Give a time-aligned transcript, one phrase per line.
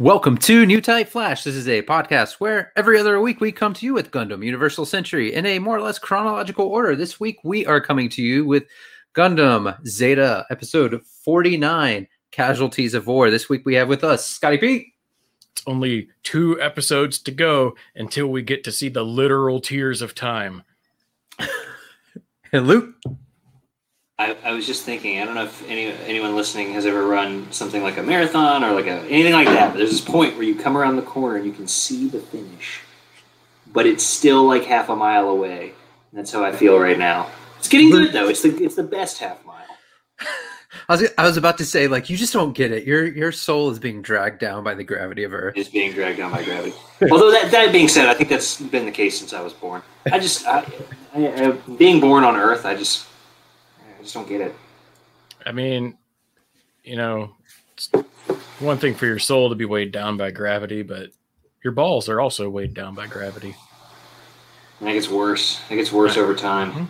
[0.00, 1.44] Welcome to New Type Flash.
[1.44, 4.86] This is a podcast where every other week we come to you with Gundam Universal
[4.86, 6.96] Century in a more or less chronological order.
[6.96, 8.64] This week we are coming to you with
[9.14, 13.30] Gundam Zeta episode 49 Casualties of War.
[13.30, 14.88] This week we have with us Scotty Pete.
[15.52, 20.12] It's only two episodes to go until we get to see the literal tears of
[20.12, 20.64] time.
[22.52, 22.96] and Luke.
[24.18, 25.20] I, I, was just thinking.
[25.20, 28.72] I don't know if any anyone listening has ever run something like a marathon or
[28.72, 29.72] like a, anything like that.
[29.72, 32.20] But there's this point where you come around the corner and you can see the
[32.20, 32.80] finish,
[33.72, 35.72] but it's still like half a mile away.
[36.12, 37.28] That's how I feel right now.
[37.58, 38.28] It's getting good though.
[38.28, 39.64] It's the it's the best half mile.
[40.88, 42.84] I was I was about to say like you just don't get it.
[42.84, 45.54] Your your soul is being dragged down by the gravity of Earth.
[45.56, 46.76] It's being dragged down by gravity.
[47.10, 49.82] Although that that being said, I think that's been the case since I was born.
[50.12, 50.64] I just I,
[51.14, 53.08] I, I, being born on Earth, I just
[54.04, 54.54] just don't get it.
[55.46, 55.96] I mean,
[56.84, 57.34] you know,
[58.58, 61.08] one thing for your soul to be weighed down by gravity, but
[61.64, 63.56] your balls are also weighed down by gravity.
[64.80, 65.60] I think it's worse.
[65.64, 66.70] I think it's worse over time.
[66.70, 66.84] Mm-hmm.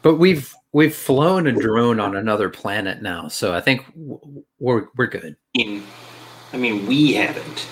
[0.00, 3.84] But we've we've flown a drone on another planet now, so I think
[4.58, 5.36] we're we're good.
[5.54, 5.84] In,
[6.52, 7.68] I mean, we haven't.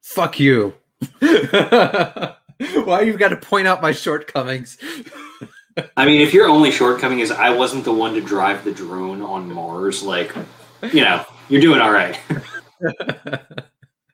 [0.00, 0.74] Fuck you.
[1.18, 4.78] Why you've got to point out my shortcomings?
[5.96, 9.22] I mean, if your only shortcoming is I wasn't the one to drive the drone
[9.22, 10.34] on Mars, like,
[10.92, 12.18] you know, you're doing all right.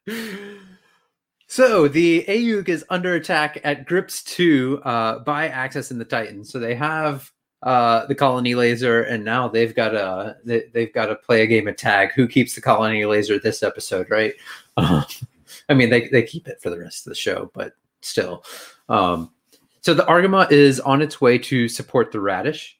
[1.46, 6.50] so the AUG is under attack at Gryps 2 uh, by Axis and the Titans.
[6.50, 11.06] So they have uh, the colony laser, and now they've got to they, have got
[11.06, 12.12] to play a game of tag.
[12.12, 14.34] Who keeps the colony laser this episode, right?
[14.76, 15.04] Um,
[15.68, 18.44] I mean, they they keep it for the rest of the show, but still.
[18.88, 19.32] Um,
[19.88, 22.78] so the Argama is on its way to support the Radish.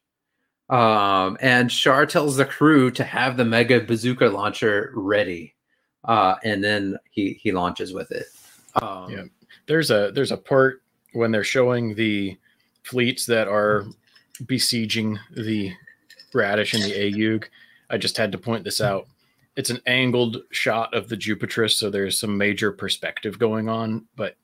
[0.69, 5.55] Um, and Char tells the crew to have the mega bazooka launcher ready.
[6.05, 8.27] Uh, and then he he launches with it.
[8.83, 9.23] Um, yeah.
[9.67, 10.83] There's a there's a part
[11.15, 12.37] when they're showing the
[12.83, 13.87] fleets that are
[14.45, 15.73] besieging the
[16.35, 17.45] Radish and the AUG.
[17.89, 19.07] I just had to point this out.
[19.57, 24.37] It's an angled shot of the Jupitris, so there's some major perspective going on, but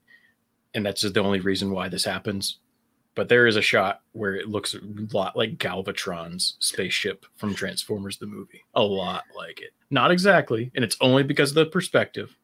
[0.74, 2.58] and that's the only reason why this happens.
[3.14, 4.80] But there is a shot where it looks a
[5.12, 8.64] lot like Galvatron's spaceship from Transformers the movie.
[8.74, 9.70] A lot like it.
[9.90, 12.36] Not exactly, and it's only because of the perspective.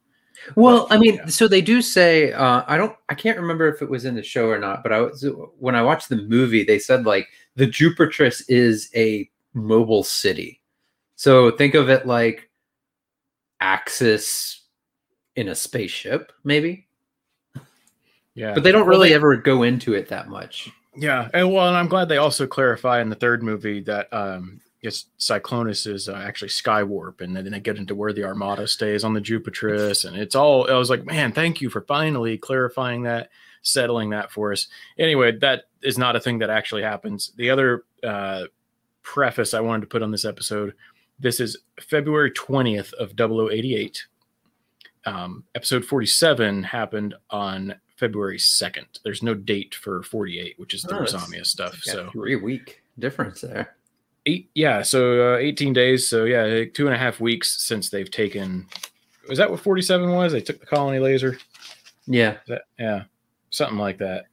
[0.55, 1.27] Well, but, I mean, yeah.
[1.27, 4.23] so they do say uh, I don't I can't remember if it was in the
[4.23, 5.27] show or not, but I was
[5.59, 10.61] when I watched the movie, they said like the Jupitris is a mobile city.
[11.17, 12.49] So think of it like
[13.61, 14.63] Axis
[15.37, 16.87] in a spaceship, maybe.
[18.41, 18.55] Yeah.
[18.55, 20.71] But they don't really well, they, ever go into it that much.
[20.97, 21.29] Yeah.
[21.35, 25.07] And well, and I'm glad they also clarify in the third movie that um it's
[25.19, 29.13] Cyclonus is uh, actually Skywarp, and then they get into where the Armada stays on
[29.13, 30.71] the Jupitris, and it's all.
[30.71, 33.29] I was like, man, thank you for finally clarifying that,
[33.61, 34.69] settling that for us.
[34.99, 37.33] Anyway, that is not a thing that actually happens.
[37.37, 38.45] The other uh,
[39.03, 40.73] preface I wanted to put on this episode:
[41.19, 44.07] this is February 20th of 0088.
[45.05, 48.87] Um, episode 47 happened on February 2nd.
[49.05, 51.77] There's no date for 48, which is the oh, Rosamia stuff.
[51.83, 53.77] So three week difference there.
[54.27, 54.83] Eight, yeah.
[54.83, 56.09] So uh, 18 days.
[56.09, 58.67] So yeah, two and a half weeks since they've taken.
[59.29, 60.33] Was that what 47 was?
[60.33, 61.39] They took the colony laser.
[62.07, 62.39] Yeah.
[62.49, 63.05] That, yeah.
[63.51, 64.30] Something like that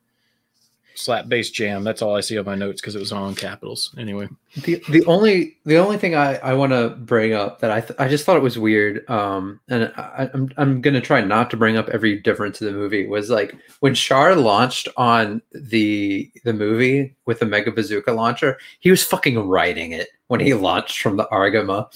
[0.98, 1.84] slap bass jam.
[1.84, 3.94] That's all I see on my notes because it was all in capitals.
[3.98, 4.28] Anyway,
[4.64, 8.00] the the only the only thing I, I want to bring up that I th-
[8.00, 11.58] I just thought it was weird, um, and I, I'm I'm gonna try not to
[11.58, 16.54] bring up every difference in the movie was like when Char launched on the the
[16.54, 21.18] movie with the Mega Bazooka launcher, he was fucking riding it when he launched from
[21.18, 21.88] the Argama.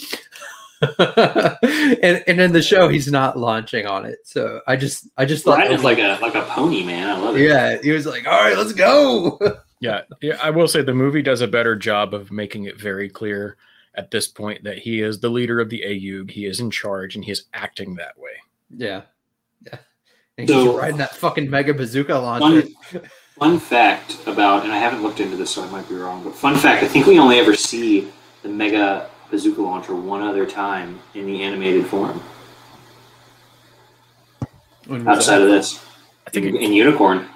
[0.98, 4.20] and and in the show he's not launching on it.
[4.24, 7.08] So I just I just thought it was like a like a pony man.
[7.08, 7.48] I love it.
[7.48, 9.40] Yeah, he was like, all right, let's go.
[9.80, 10.40] yeah, yeah.
[10.42, 13.58] I will say the movie does a better job of making it very clear
[13.94, 16.32] at this point that he is the leader of the AUG.
[16.32, 18.32] He is in charge and he is acting that way.
[18.76, 19.02] Yeah,
[19.64, 19.78] yeah.
[20.40, 22.68] And so, he's riding that fucking mega bazooka launcher.
[22.90, 23.02] Fun,
[23.38, 26.24] fun fact about, and I haven't looked into this, so I might be wrong.
[26.24, 28.12] But fun fact, I think we only ever see
[28.42, 32.22] the mega bazooka launcher one other time in the animated form.
[35.08, 35.44] Outside that?
[35.44, 35.84] of this,
[36.28, 37.28] I think in, in Unicorn.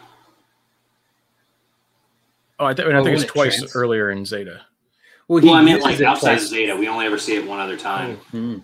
[2.59, 4.61] Oh, I, th- I think it's twice trans- earlier in Zeta.
[5.27, 6.75] Well, well I meant like outside of Zeta.
[6.75, 8.17] We only ever see it one other time.
[8.31, 8.57] Mm-hmm.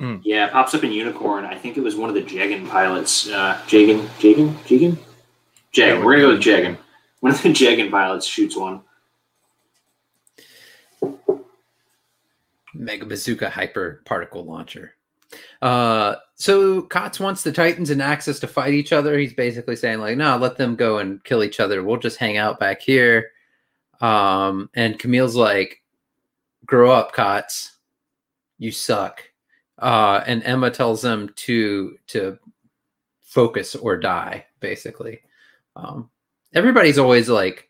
[0.00, 0.20] Mm.
[0.24, 1.44] Yeah, it pops up in Unicorn.
[1.44, 3.28] I think it was one of the Jagan pilots.
[3.28, 4.98] Uh, Jagan, Jagan, Jagan,
[5.72, 6.04] Jagan.
[6.04, 6.76] We're gonna go with Jagan.
[7.20, 8.82] One of the Jagan pilots shoots one.
[12.78, 14.94] Mega Bazooka Hyper Particle Launcher.
[15.60, 19.18] Uh, so Kotz wants the Titans and Axis to fight each other.
[19.18, 21.82] He's basically saying like, no, let them go and kill each other.
[21.82, 23.30] We'll just hang out back here.
[24.00, 25.82] Um, and Camille's like,
[26.64, 27.72] grow up, Kotz.
[28.58, 29.22] You suck.
[29.78, 32.38] Uh, and Emma tells them to to
[33.22, 35.20] focus or die, basically.
[35.74, 36.08] Um,
[36.54, 37.68] everybody's always like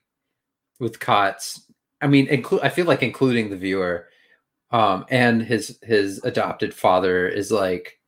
[0.79, 1.61] with Kotz.
[2.01, 4.09] I mean, include I feel like including the viewer,
[4.71, 7.99] um, and his his adopted father is like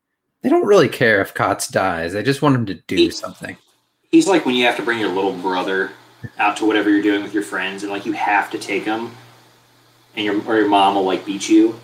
[0.41, 2.13] they don't really care if Kotz dies.
[2.13, 3.57] They just want him to do He- something.
[4.11, 5.91] He's like when you have to bring your little brother
[6.39, 9.11] out to whatever you're doing with your friends, and like you have to take him,
[10.15, 11.79] and your or your mom will like beat you.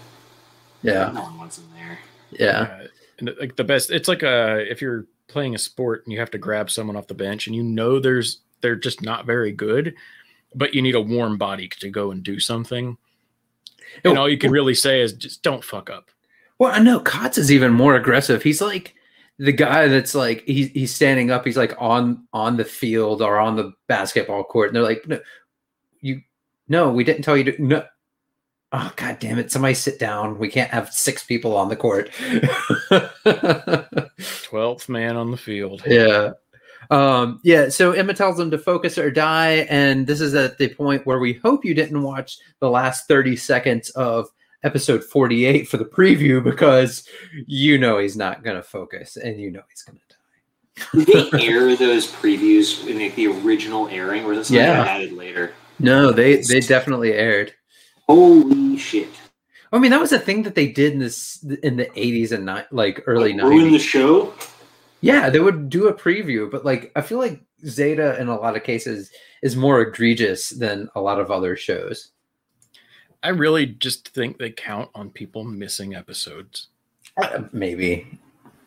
[0.82, 2.00] Yeah, No one wants him there.
[2.32, 2.88] yeah, Uh,
[3.20, 6.30] and like the best, it's like a if you're playing a sport and you have
[6.32, 9.96] to grab someone off the bench and you know there's they're just not very good,
[10.54, 12.98] but you need a warm body to go and do something.
[14.04, 14.54] And Oh, all you can oh.
[14.54, 16.10] really say is just don't fuck up.
[16.60, 18.42] Well, I know Kotz is even more aggressive.
[18.42, 18.96] He's like
[19.38, 21.46] the guy that's like he's he's standing up.
[21.46, 25.20] He's like on on the field or on the basketball court, and they're like, "No,
[26.02, 26.22] you,
[26.68, 27.84] no, we didn't tell you to." No,
[28.72, 29.52] oh god damn it!
[29.52, 30.40] Somebody sit down.
[30.40, 32.10] We can't have six people on the court.
[34.44, 35.84] Twelfth man on the field.
[35.86, 36.32] yeah,
[36.92, 37.70] um, yeah.
[37.70, 41.20] So Emma tells them to focus or die, and this is at the point where
[41.20, 44.28] we hope you didn't watch the last thirty seconds of
[44.64, 47.08] episode 48 for the preview because
[47.46, 51.06] you know he's not going to focus and you know he's going to die.
[51.06, 54.84] Did they air those previews in like, the original airing, or is it something Yeah.
[54.86, 55.54] added later?
[55.80, 57.54] No, they they definitely aired.
[58.08, 59.10] Holy shit!
[59.72, 62.46] I mean, that was a thing that they did in this in the 80s and
[62.46, 64.34] ni- like early Like, ruin the show.
[65.06, 68.56] Yeah, they would do a preview, but like I feel like Zeta in a lot
[68.56, 69.12] of cases
[69.42, 72.12] is more egregious than a lot of other shows.
[73.24, 76.68] I really just think they count on people missing episodes.
[77.18, 78.20] Uh, maybe,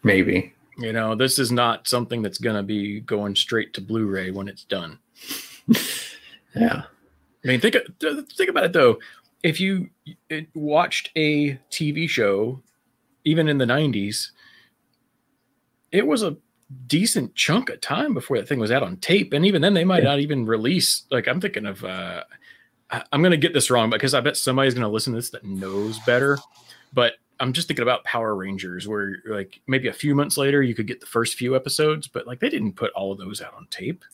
[0.03, 0.53] maybe.
[0.79, 4.49] You know, this is not something that's going to be going straight to Blu-ray when
[4.49, 4.99] it's done.
[6.55, 6.83] Yeah.
[7.45, 8.99] I mean, think think about it though.
[9.43, 9.91] If you
[10.55, 12.61] watched a TV show,
[13.25, 14.31] even in the '90s,
[15.93, 16.37] it was a
[16.87, 19.85] decent chunk of time before that thing was out on tape, and even then, they
[19.85, 20.11] might Yeah.
[20.11, 21.05] not even release.
[21.11, 21.85] Like, I'm thinking of.
[21.85, 22.25] Uh,
[22.91, 25.19] I- I'm going to get this wrong because I bet somebody's going to listen to
[25.19, 26.39] this that knows better.
[26.95, 30.75] But I'm just thinking about Power Rangers, where like maybe a few months later you
[30.75, 33.53] could get the first few episodes, but like they didn't put all of those out
[33.55, 34.05] on tape.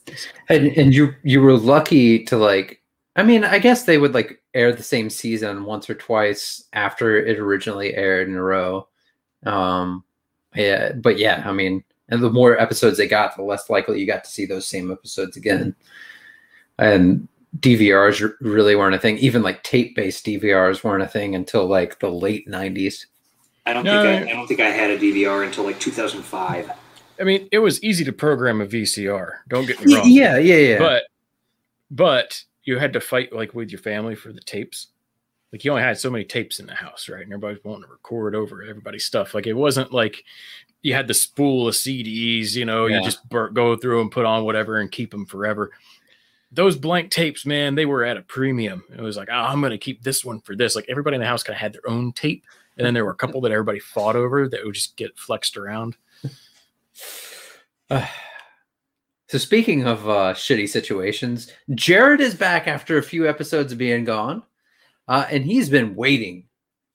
[0.49, 2.83] And and you you were lucky to like
[3.17, 7.17] I mean, I guess they would like air the same season once or twice after
[7.17, 8.89] it originally aired in a row.
[9.47, 10.03] Um
[10.55, 14.07] yeah, but yeah, I mean, and the more episodes they got, the less likely you
[14.07, 15.75] got to see those same episodes again.
[16.79, 16.85] Mm-hmm.
[16.85, 17.29] And
[17.61, 19.19] DVRs really weren't a thing.
[19.19, 23.07] Even like tape-based DVRs weren't a thing until like the late 90s.
[23.67, 26.71] I don't No, think I, I don't think I had a DVR until like 2005.
[27.21, 29.39] I mean, it was easy to program a VCR.
[29.49, 30.03] Don't get me wrong.
[30.07, 30.79] Yeah, yeah, yeah.
[30.79, 31.05] But
[31.91, 34.89] but you had to fight like with your family for the tapes.
[35.55, 37.23] Like you only had so many tapes in the house, right?
[37.23, 39.35] And everybody's wanting to record over everybody's stuff.
[39.35, 40.25] Like it wasn't like
[40.83, 42.99] you had the spool of CDs, you know, Yeah.
[42.99, 45.71] you just bur- go through and put on whatever and keep them forever.
[46.51, 48.83] Those blank tapes, man, they were at a premium.
[48.93, 50.75] It was like, oh, I'm going to keep this one for this.
[50.75, 52.45] Like everybody in the house kind of had their own tape.
[52.77, 55.57] And then there were a couple that everybody fought over that would just get flexed
[55.57, 55.97] around.
[59.29, 64.05] So speaking of uh, shitty situations, Jared is back after a few episodes of being
[64.05, 64.43] gone,
[65.09, 66.47] uh, and he's been waiting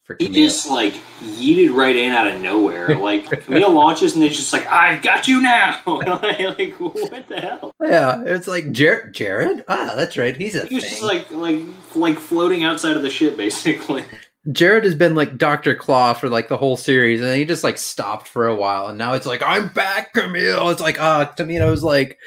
[0.10, 2.98] for He just like yeeted right in out of nowhere.
[2.98, 5.82] Like Camille launches and it's just like, I've got you now.
[5.86, 7.75] like what the hell?
[7.84, 9.13] yeah, it's like Jared.
[9.13, 10.36] Jared, ah, that's right.
[10.36, 11.62] He's a He was just like like
[11.94, 14.04] like floating outside of the ship basically.
[14.51, 17.63] Jared has been like Doctor Claw for like the whole series, and then he just
[17.63, 20.70] like stopped for a while, and now it's like I'm back, Camille.
[20.70, 22.18] It's like ah, Tomino's like,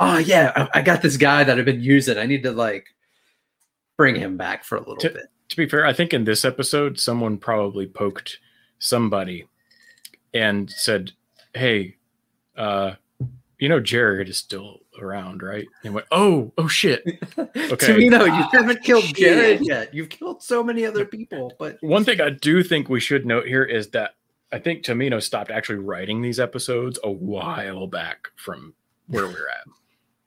[0.00, 2.18] oh yeah, I, I got this guy that I've been using.
[2.18, 2.88] I need to like
[4.00, 5.26] bring him back for a little To- bit.
[5.50, 8.38] to be fair, I think in this episode, someone probably poked
[8.78, 9.46] somebody
[10.32, 11.12] and said,
[11.54, 11.96] Hey,
[12.56, 12.92] uh,
[13.58, 15.66] you know, Jared is still around, right?
[15.84, 17.04] And went, Oh, oh shit.
[17.36, 19.16] Tomino, you Ah, haven't killed shit.
[19.16, 19.92] Jared yet.
[19.94, 23.46] You've killed so many other people, but One thing I do think we should note
[23.46, 24.14] here is that
[24.52, 28.72] I think Tomino stopped actually writing these episodes a while back from
[29.08, 29.66] where we're at.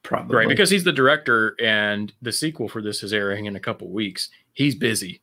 [0.03, 0.47] Probably Right.
[0.47, 4.29] Because he's the director and the sequel for this is airing in a couple weeks.
[4.53, 5.21] He's busy.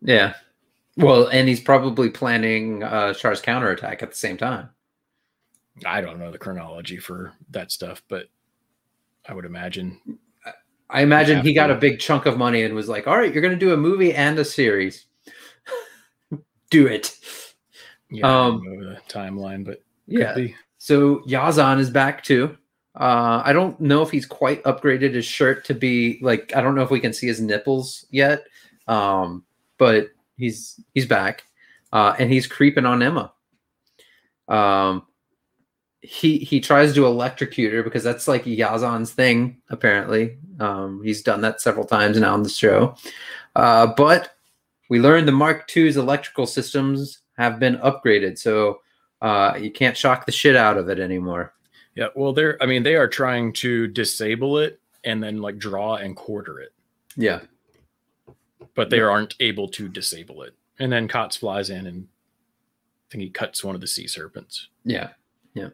[0.00, 0.34] yeah.
[0.96, 4.68] Well, and he's probably planning uh Char's counterattack at the same time.
[5.84, 8.26] I don't know the chronology for that stuff, but
[9.28, 10.00] I would imagine
[10.88, 13.42] I imagine he got a big chunk of money and was like, "All right, you're
[13.42, 15.06] going to do a movie and a series.
[16.70, 17.16] do it."
[18.10, 20.34] Yeah, Um, don't know the timeline, but Yeah.
[20.34, 20.54] be.
[20.78, 22.56] So Yazan is back too.
[22.94, 26.76] Uh, I don't know if he's quite upgraded his shirt to be like I don't
[26.76, 28.44] know if we can see his nipples yet,
[28.86, 29.44] um,
[29.78, 31.44] but he's he's back,
[31.92, 33.32] uh, and he's creeping on Emma.
[34.46, 35.06] Um,
[36.02, 39.60] he he tries to electrocute her because that's like Yazan's thing.
[39.70, 42.94] Apparently, um, he's done that several times now on the show.
[43.56, 44.36] Uh, but
[44.88, 48.80] we learned the Mark II's electrical systems have been upgraded, so
[49.22, 51.54] uh, you can't shock the shit out of it anymore.
[51.94, 52.60] Yeah, well, they're.
[52.62, 56.72] I mean, they are trying to disable it and then like draw and quarter it,
[57.16, 57.40] Yeah.
[58.74, 60.54] but they aren't able to disable it.
[60.78, 64.68] And then Kotz flies in and I think he cuts one of the sea serpents.
[64.84, 65.10] Yeah.
[65.54, 65.68] Yeah.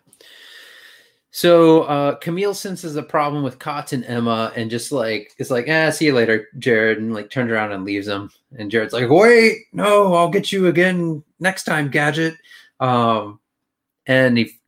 [1.31, 5.69] So uh Camille senses a problem with Kotz and Emma and just like is like,
[5.69, 8.31] eh, see you later, Jared, and like turns around and leaves him.
[8.59, 12.35] And Jared's like, wait, no, I'll get you again next time, gadget.
[12.81, 13.39] Um
[14.07, 14.59] and he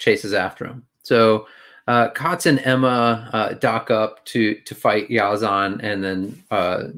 [0.00, 0.84] chases after him.
[1.04, 1.46] So
[1.86, 6.88] uh Kotz and Emma uh dock up to to fight Yazan and then uh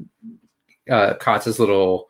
[0.89, 2.09] uh Kotz's little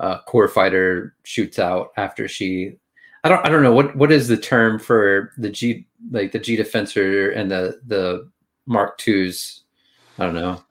[0.00, 2.76] uh core fighter shoots out after she
[3.24, 6.38] I don't I don't know what what is the term for the G like the
[6.38, 8.28] G defensor and the the
[8.66, 9.62] Mark II's
[10.18, 10.62] I don't know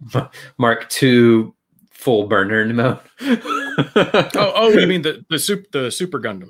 [0.57, 1.53] Mark II
[1.91, 2.99] full burner mode.
[3.77, 6.49] Oh, oh, you mean the the super the super Gundam?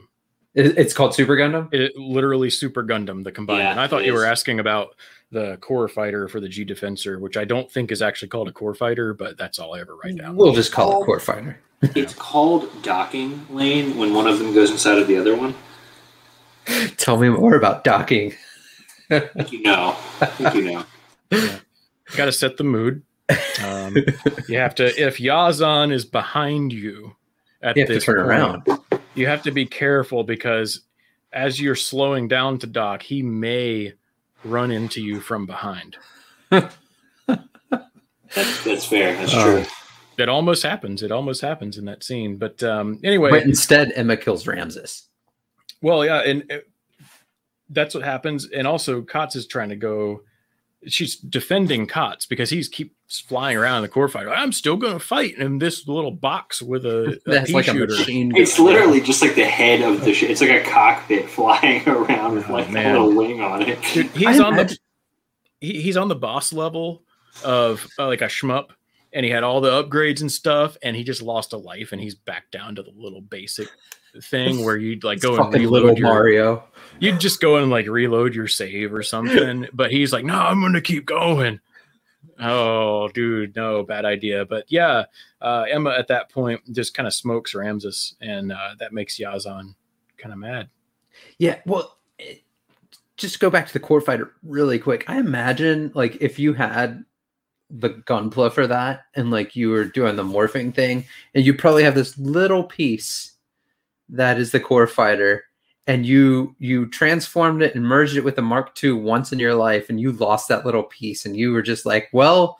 [0.54, 1.74] It- it's called Super Gundam.
[1.74, 3.60] It literally super Gundam the combined.
[3.60, 4.96] Yeah, and I thought it you were asking about
[5.32, 8.52] the core fighter for the G defensor, which I don't think is actually called a
[8.52, 10.36] core fighter, but that's all I ever write down.
[10.36, 11.58] We'll just call it Core Fighter.
[11.96, 15.56] It's called docking lane when one of them goes inside of the other one.
[16.98, 18.34] Tell me more about docking.
[19.10, 19.96] I think you know.
[20.54, 20.86] You know.
[22.16, 23.04] Got to set the mood.
[23.64, 23.96] Um,
[24.50, 27.16] you have to if Yazan is behind you
[27.62, 28.81] at You have to this turn point, around.
[29.16, 30.82] You have to be careful because
[31.34, 33.94] as you're slowing down to dock, he may
[34.44, 35.98] run into you from behind.
[36.50, 36.76] That's,
[38.64, 39.16] that's fair.
[39.16, 39.44] That's Oh.
[39.44, 39.66] true.
[40.18, 41.04] That almost happens.
[41.04, 42.38] It almost happens in that scene.
[42.38, 45.08] But um, anyway, But instead, Emma kills Ramses.
[45.82, 46.58] Well, yeah, and uh,
[47.70, 48.46] that's what happens.
[48.46, 50.22] And also, Kotz is trying to go.
[50.88, 54.28] She's defending Kotz because he's keeps flying around in the core fight.
[54.28, 57.68] I'm still going to fight in this little box with a, a That's pea like
[57.68, 57.96] a shooter.
[57.96, 58.42] machine gun.
[58.42, 60.30] It's literally just like the head of the ship.
[60.32, 62.96] It's like a cockpit flying around with Oh, like man.
[62.96, 63.78] a little wing on it.
[63.94, 64.78] Dude, I he's on the
[65.60, 67.04] he, he's on the boss level
[67.44, 68.70] of uh, like a shmup,
[69.14, 72.02] and he had all the upgrades and stuff, and he just lost a life, and
[72.02, 73.68] he's back down to the little basic
[74.24, 76.64] thing where you'd like It's go and fucking reload little your, Mario.
[77.02, 79.68] You'd just go and like reload your save or something.
[79.74, 81.60] but he's like, no, I'm going to keep going.
[82.40, 84.46] Oh, dude, no, bad idea.
[84.46, 85.06] But yeah,
[85.42, 89.76] uh, Emma at that point just kind of smokes Ramses, and uh, that makes Yazan
[90.18, 90.70] kind of mad.
[91.38, 92.44] Yeah, well, it,
[93.18, 95.04] just go back to the core fighter really quick.
[95.08, 97.04] I imagine like if you had
[97.70, 101.84] the gunpla for that and like you were doing the morphing thing and you probably
[101.84, 103.32] have this little piece
[104.10, 105.46] that is the core fighter
[105.88, 109.56] and you you transformed it and merged it with the mark ii once in your
[109.56, 112.60] life and you lost that little piece and you were just like well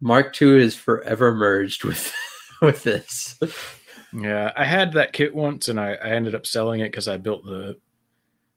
[0.00, 2.12] mark ii is forever merged with
[2.62, 3.38] with this
[4.12, 7.18] Yeah, I had that kit once, and I, I ended up selling it because I
[7.18, 7.76] built the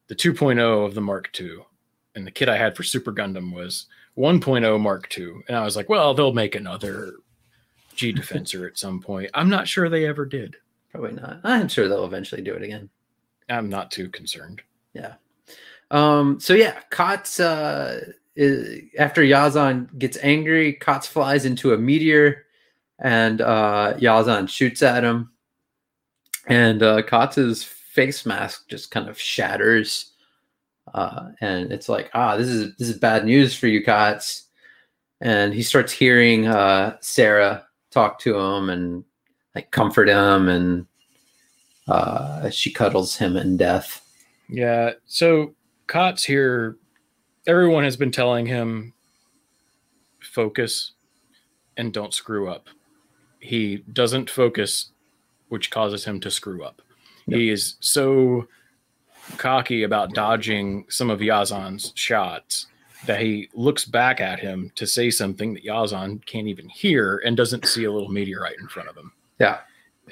[0.08, 1.58] the 2.0 of the Mark II,
[2.16, 3.88] and the kit I had for Super Gundam was
[4.18, 7.16] 1.0 Mark II, and I was like, well, they'll make another
[7.96, 9.32] G Defensor at some point.
[9.34, 10.56] I'm not sure they ever did.
[10.92, 12.90] probably not i'm sure they'll eventually do it again
[13.50, 14.62] I'm not too concerned.
[14.94, 15.16] Yeah.
[15.92, 22.46] Um, so yeah, Kotz uh is, after Yazan gets angry, Kotz flies into a meteor
[23.00, 25.32] and uh Yazan shoots at him.
[26.48, 30.14] And uh Kotz's face mask just kind of shatters.
[30.94, 34.44] Uh and it's like, ah, this is this is bad news for you, Kotz.
[35.22, 39.04] And he starts hearing uh Sarah talk to him and
[39.56, 40.86] like comfort him and
[41.90, 44.06] uh she cuddles him in death.
[44.48, 45.54] Yeah, so
[45.88, 46.78] Kotz here,
[47.48, 48.94] everyone has been telling him
[50.20, 50.94] focus
[51.78, 52.68] and don't screw up.
[53.40, 54.92] He doesn't focus,
[55.50, 56.82] which causes him to screw up.
[57.28, 58.48] He is so
[59.38, 62.66] cocky about dodging some of Yazan's shots
[63.06, 67.38] that he looks back at him to say something that Yazan can't even hear and
[67.38, 69.12] doesn't see a little meteorite in front of him.
[69.40, 69.60] Yeah.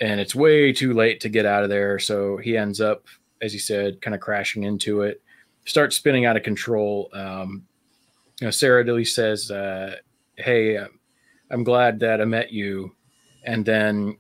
[0.02, 2.00] And it's way too late to get out of there.
[2.00, 3.06] So he ends up,
[3.42, 5.22] as you said, kind of crashing into it,
[5.66, 7.10] starts spinning out of control.
[7.14, 7.66] Um,
[8.40, 9.96] you know, Sarah Dilly says, uh,
[10.36, 10.78] Hey,
[11.50, 12.96] I'm glad that I met you.
[13.44, 14.18] And then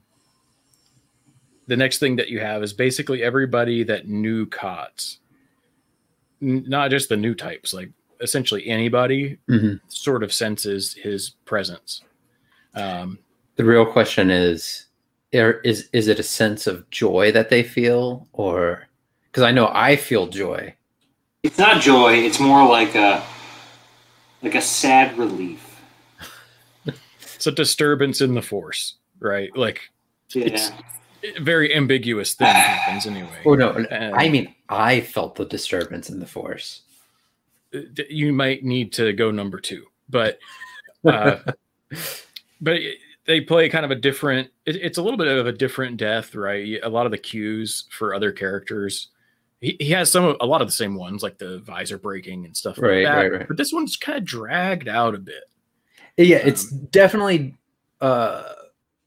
[1.67, 5.17] the next thing that you have is basically everybody that knew Kotz,
[6.41, 7.91] N- not just the new types, like
[8.21, 9.79] essentially anybody Mhm.
[9.89, 12.01] sort of senses his presence.
[12.73, 13.19] Um,
[13.57, 14.85] The real question is,
[15.31, 18.87] is is it a sense of joy that they feel, or
[19.31, 20.73] because I know I feel joy.
[21.43, 22.13] It's not joy.
[22.13, 23.23] It's more like a
[24.41, 25.63] like a sad relief.
[27.21, 29.55] it's a disturbance in the force, right?
[29.55, 29.81] Like
[30.33, 30.45] Yeah.
[30.45, 30.71] It's-
[31.35, 33.41] a very ambiguous thing happens anyway.
[33.45, 36.81] Oh no, And- I mean I felt the disturbance in the force.
[38.09, 40.39] you might need to go number two but
[41.05, 41.37] uh,
[42.61, 45.51] but it- they play kind of a different it, it's a little bit of a
[45.51, 49.09] different death right a lot of the cues for other characters
[49.59, 52.55] he, he has some a lot of the same ones like the visor breaking and
[52.55, 53.47] stuff Right, like that right, right.
[53.47, 55.43] but this one's kind of dragged out a bit
[56.19, 57.55] yeah, it's Um, definitely
[58.01, 58.43] uh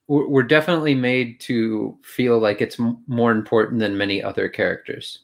[0.07, 5.21] we're we're definitely made to feel like it's m- more important than many other characters.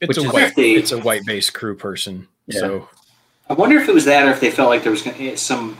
[0.00, 2.60] it's Which a is- white They- it's a white based crew person Yeah.
[2.60, 2.88] so
[3.48, 5.36] I wonder if it was that, or if they felt like there was gonna- eh,
[5.36, 5.76] some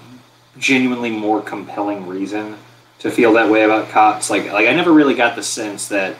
[0.58, 2.56] genuinely more compelling reason
[2.98, 4.30] to feel that way about Kotz.
[4.30, 6.16] Like, like I never really got the sense that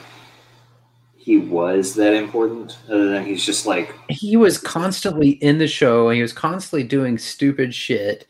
[1.15, 6.07] he was that important, other than he's just like He was constantly in the show
[6.07, 8.27] and he was constantly doing stupid shit.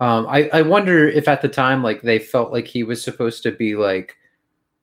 [0.00, 3.42] Um, I, I wonder if at the time like they felt like he was supposed
[3.44, 4.16] to be like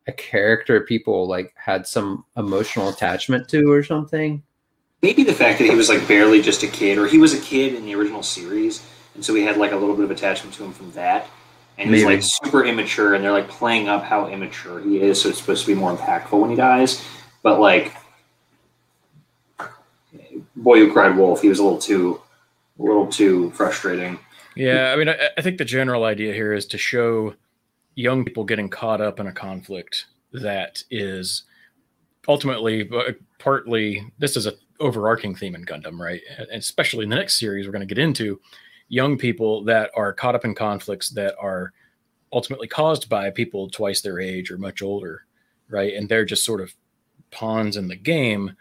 [0.08, 4.42] a character people like had some emotional attachment to or something.
[5.02, 7.42] maybe the fact that he was like barely just a kid, or he was a
[7.42, 8.86] kid in the original series,
[9.18, 11.28] and so we had like a little bit of attachment to him from that.
[11.80, 12.16] And he's Maybe.
[12.16, 15.62] like super immature, and they're like playing up how immature he is, so it's supposed
[15.62, 17.04] to be more impactful when he dies.
[17.44, 17.94] But like,
[20.56, 22.22] boy who cried wolf, he was a little too,
[22.80, 24.18] a little too frustrating.
[24.56, 27.36] Yeah, I mean, I, I think the general idea here is to show
[27.94, 31.44] young people getting caught up in a conflict that is
[32.28, 36.22] ultimately, uh, partly, this is a overarching theme in Gundam, right?
[36.40, 38.40] And especially in the next series, we're going to get into
[38.90, 41.74] young people that are caught up in conflicts that are
[42.34, 45.26] ultimately caused by people twice their age or much older,
[45.70, 45.94] right?
[45.94, 46.74] And they're just sort of
[47.32, 48.56] pawns in the game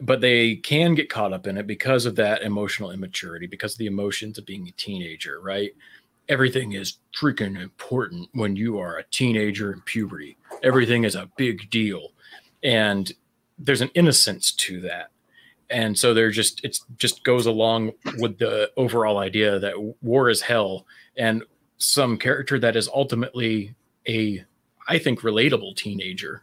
[0.00, 3.78] but they can get caught up in it because of that emotional immaturity, because of
[3.78, 5.72] the emotions of being a teenager, right?
[6.28, 10.36] Everything is freaking important when you are a teenager in puberty.
[10.62, 12.12] Everything is a big deal.
[12.62, 13.12] And
[13.58, 15.10] there's an innocence to that.
[15.70, 20.42] And so there just it's just goes along with the overall idea that war is
[20.42, 21.44] hell and
[21.78, 23.74] some character that is ultimately
[24.08, 24.44] a
[24.88, 26.42] I think relatable teenager.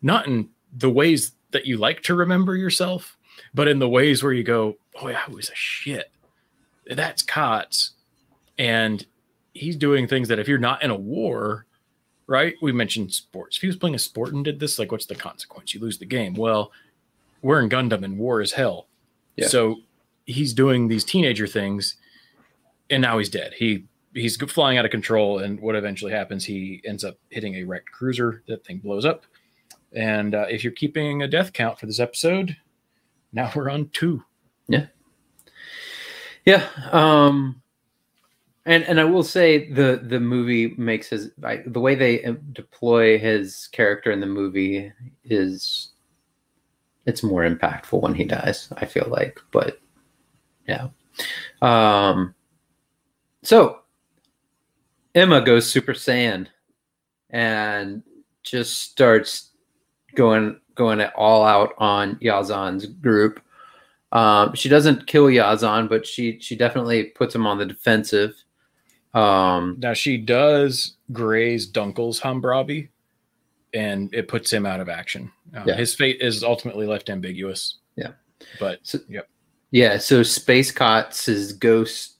[0.00, 3.16] Not in the ways that you like to remember yourself,
[3.52, 6.10] but in the ways where you go, "Oh yeah, I was a shit."
[6.86, 7.90] That's Kotz,
[8.58, 9.04] and
[9.54, 11.66] he's doing things that if you're not in a war,
[12.26, 12.54] right?
[12.62, 13.56] We mentioned sports.
[13.56, 15.74] If he was playing a sport and did this, like, what's the consequence?
[15.74, 16.34] You lose the game.
[16.34, 16.72] Well,
[17.42, 18.88] we're in Gundam, and war is hell.
[19.36, 19.48] Yeah.
[19.48, 19.76] So
[20.24, 21.96] he's doing these teenager things,
[22.88, 23.52] and now he's dead.
[23.54, 26.44] He he's flying out of control, and what eventually happens?
[26.44, 28.42] He ends up hitting a wrecked cruiser.
[28.48, 29.24] That thing blows up.
[29.94, 32.56] And uh, if you're keeping a death count for this episode,
[33.32, 34.24] now we're on two.
[34.68, 34.86] Yeah.
[36.44, 36.66] Yeah.
[36.90, 37.62] Um
[38.64, 42.38] and and I will say the the movie makes his I, the way they um,
[42.52, 44.92] deploy his character in the movie
[45.24, 45.91] is
[47.06, 49.40] it's more impactful when he dies, I feel like.
[49.50, 49.80] But
[50.66, 50.88] yeah.
[51.60, 52.34] Um
[53.42, 53.80] so
[55.14, 56.46] Emma goes Super Saiyan
[57.30, 58.02] and
[58.42, 59.50] just starts
[60.14, 63.40] going going it all out on Yazan's group.
[64.12, 68.34] Um, she doesn't kill Yazan, but she she definitely puts him on the defensive.
[69.14, 72.88] Um, Now she does graze Dunkel's Hambrabi,
[73.74, 75.30] and it puts him out of action.
[75.56, 75.74] Uh, Yeah.
[75.76, 77.78] His fate is ultimately left ambiguous.
[77.96, 78.12] Yeah.
[78.60, 79.28] But So- yep.
[79.70, 82.16] yeah, so Space Kotz' ghost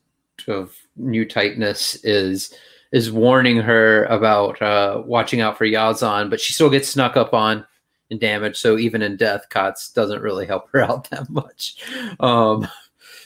[0.49, 2.53] of new tightness is
[2.93, 7.33] is warning her about uh, watching out for Yazan, but she still gets snuck up
[7.33, 7.65] on
[8.11, 8.59] and damaged.
[8.59, 11.77] So even in death, Kotz doesn't really help her out that much.
[12.21, 12.69] Um,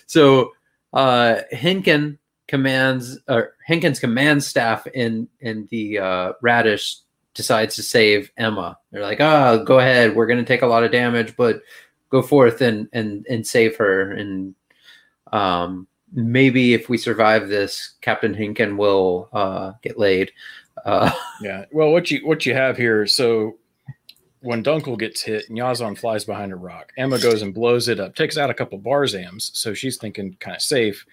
[0.06, 0.52] so
[0.92, 6.98] uh, Henken commands or Henken's command staff in in the uh, Radish
[7.36, 8.78] decides to save Emma.
[8.90, 10.16] They're like, "Oh, go ahead.
[10.16, 11.62] We're going to take a lot of damage, but
[12.10, 14.54] go forth and and and save her." And
[15.32, 20.32] um, maybe if we survive this, Captain Henken will uh, get laid.
[20.84, 21.10] Uh,
[21.42, 21.66] Yeah.
[21.70, 23.58] Well, what you what you have here, so
[24.40, 28.00] when Dunkel gets hit and Yazan flies behind a rock, Emma goes and blows it
[28.00, 31.04] up, takes out a couple Barzams, so she's thinking kind of safe.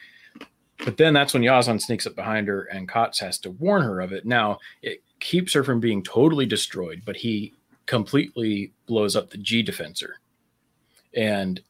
[0.86, 4.02] But then that's when Yazan sneaks up behind her and Kotz has to warn her
[4.02, 4.26] of it.
[4.26, 7.54] Now, it keeps her from being totally destroyed, but he
[7.86, 10.20] completely blows up the G defensor.
[11.16, 11.62] And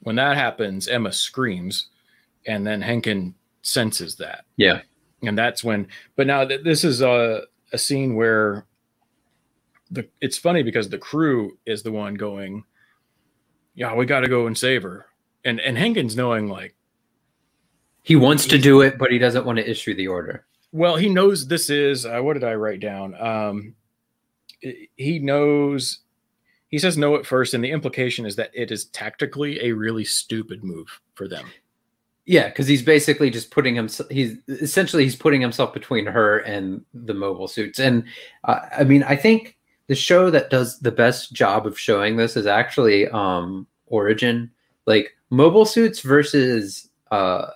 [0.00, 1.88] when that happens, Emma screams,
[2.46, 4.44] and then Henken senses that.
[4.56, 4.82] Yeah.
[5.22, 8.66] And that's when, but now th- this is a, a scene where
[9.90, 12.64] the it's funny because the crew is the one going,
[13.74, 15.06] yeah, we got to go and save her.
[15.44, 16.74] And, and Henken's knowing like,
[18.02, 20.44] He wants to do it, but he doesn't want to issue the order.
[20.72, 23.14] Well, he knows this is, uh, what did I write down?
[23.20, 23.74] Um,
[24.96, 26.00] he knows,
[26.68, 27.54] he says no at first.
[27.54, 31.46] And the implication is that it is tactically a really stupid move for them.
[32.24, 34.08] Yeah, because he's basically just putting himself.
[34.08, 37.80] He's essentially he's putting himself between her and the mobile suits.
[37.80, 38.04] And
[38.44, 39.58] uh, I mean, I think
[39.88, 44.52] the show that does the best job of showing this is actually um Origin.
[44.86, 47.48] Like mobile suits versus uh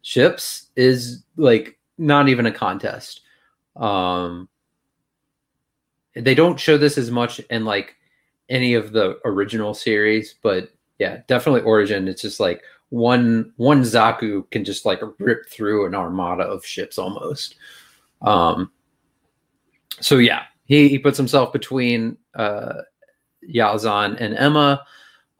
[0.00, 3.20] ships is like not even a contest.
[3.76, 4.48] Um
[6.14, 7.96] they don't show this as much in like
[8.48, 12.06] any of the original series, but yeah, definitely Origin.
[12.06, 16.98] It's just like one one Zaku can just like rip through an armada of ships
[16.98, 17.56] almost.
[18.22, 18.70] Um
[20.00, 22.82] so yeah, he, he puts himself between uh
[23.52, 24.84] Yazan and Emma.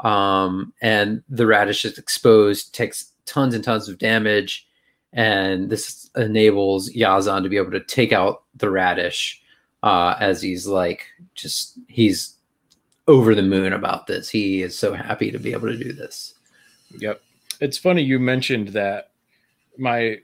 [0.01, 4.67] Um and the radish is exposed, takes tons and tons of damage,
[5.15, 9.41] and this enables Yazan to be able to take out the radish
[9.83, 12.35] uh as he's like just he's
[13.07, 14.29] over the moon about this.
[14.29, 16.35] He is so happy to be able to do this.
[16.99, 17.21] Yep.
[17.61, 19.11] It's funny you mentioned that.
[19.77, 20.19] My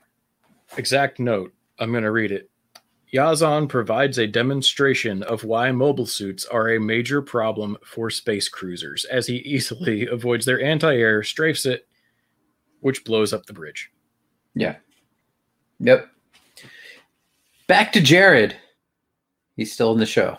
[0.76, 2.48] exact note, I'm going to read it.
[3.12, 9.04] Yazan provides a demonstration of why mobile suits are a major problem for space cruisers,
[9.06, 11.88] as he easily avoids their anti air, strafes it,
[12.80, 13.90] which blows up the bridge.
[14.54, 14.76] Yeah.
[15.80, 16.08] Yep.
[17.66, 18.56] Back to Jared.
[19.56, 20.38] He's still in the show.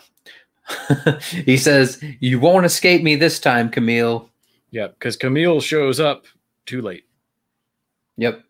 [1.45, 4.29] he says, You won't escape me this time, Camille.
[4.71, 6.25] Yep, because Camille shows up
[6.65, 7.03] too late.
[8.17, 8.43] Yep.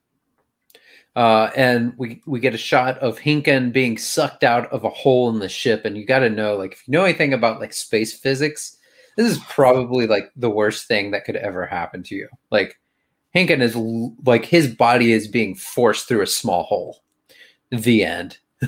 [1.15, 5.29] Uh, and we we get a shot of Henken being sucked out of a hole
[5.29, 7.73] in the ship, and you got to know, like, if you know anything about like
[7.73, 8.77] space physics,
[9.17, 12.29] this is probably like the worst thing that could ever happen to you.
[12.49, 12.79] Like,
[13.35, 17.03] Henken is l- like his body is being forced through a small hole.
[17.69, 18.37] The end.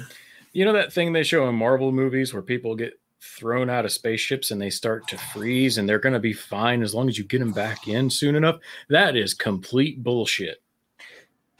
[0.56, 3.92] You know that thing they show in Marvel movies where people get thrown out of
[3.92, 7.18] spaceships and they start to freeze and they're going to be fine as long as
[7.18, 8.60] you get them back in soon enough?
[8.90, 10.62] That is complete bullshit.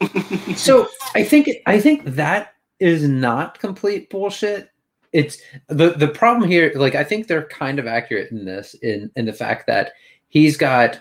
[0.56, 4.70] so I think I think that is not complete bullshit.
[5.12, 5.38] It's
[5.68, 6.72] the the problem here.
[6.74, 9.92] Like I think they're kind of accurate in this in in the fact that
[10.28, 11.00] he's got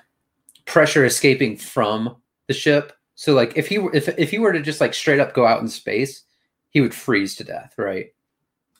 [0.65, 2.15] pressure escaping from
[2.47, 2.93] the ship.
[3.15, 5.45] So like if he were if if he were to just like straight up go
[5.45, 6.23] out in space,
[6.69, 8.08] he would freeze to death, right?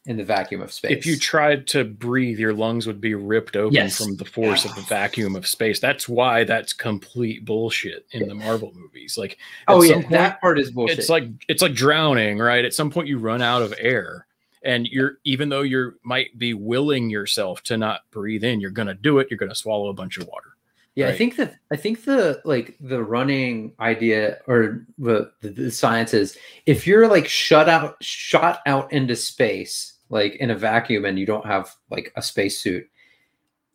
[0.05, 0.91] In the vacuum of space.
[0.91, 3.97] If you tried to breathe, your lungs would be ripped open Yes.
[3.97, 5.79] from the force of the vacuum of space.
[5.79, 9.17] That's why that's complete bullshit in the Marvel movies.
[9.17, 9.37] Like,
[9.69, 10.99] oh yeah, point, that part is bullshit.
[10.99, 12.65] it's like it's like drowning, right?
[12.65, 14.27] At some point, you run out of air,
[14.61, 18.93] and you're even though you might be willing yourself to not breathe in, you're gonna
[18.95, 19.27] do it.
[19.29, 20.52] You're gonna swallow a bunch of water.
[20.95, 25.71] Yeah, I think that I think the like the running idea or the, the the
[25.71, 31.06] science is if you're like shut out shot out into space like in a vacuum
[31.06, 32.88] and you don't have like a spacesuit,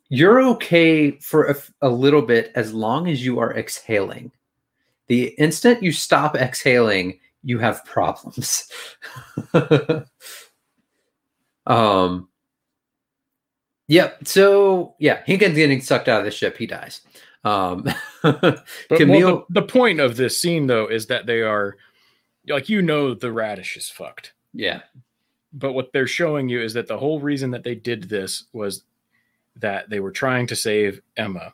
[0.07, 4.31] you're okay for a little bit as long as you are exhaling.
[5.07, 8.69] The instant you stop exhaling, you have problems.
[11.67, 12.28] um
[13.89, 14.27] Yep.
[14.27, 16.57] So yeah, Henken's getting sucked out of the ship.
[16.57, 17.01] He dies.
[17.43, 17.85] Um,
[18.21, 21.75] But well, Camille, the, the point of this scene, though, is that they are
[22.47, 24.33] like you know the radish is fucked.
[24.53, 24.81] yeah,
[25.53, 28.83] But what they're showing you is that the whole reason that they did this was
[29.55, 31.53] that they were trying to save Emma,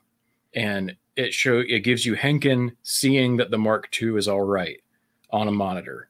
[0.54, 4.82] and it show it gives you Henken seeing that the Mark II is all right
[5.30, 6.10] on a monitor,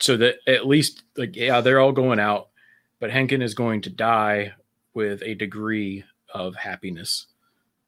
[0.00, 2.48] so that at least like yeah they're all going out,
[2.98, 4.52] but Henken is going to die
[4.94, 7.26] with a degree of happiness,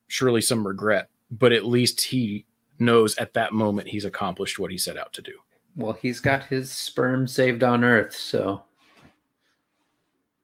[0.08, 2.44] surely some regret, but at least he
[2.78, 5.32] knows at that moment he's accomplished what he set out to do.
[5.76, 8.62] well, he's got his sperm saved on Earth, so.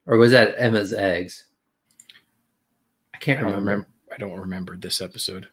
[0.05, 1.45] Or was that Emma's eggs?
[3.13, 3.71] I I can't don't remember.
[3.71, 3.87] remember.
[4.11, 5.47] I don't remember this episode.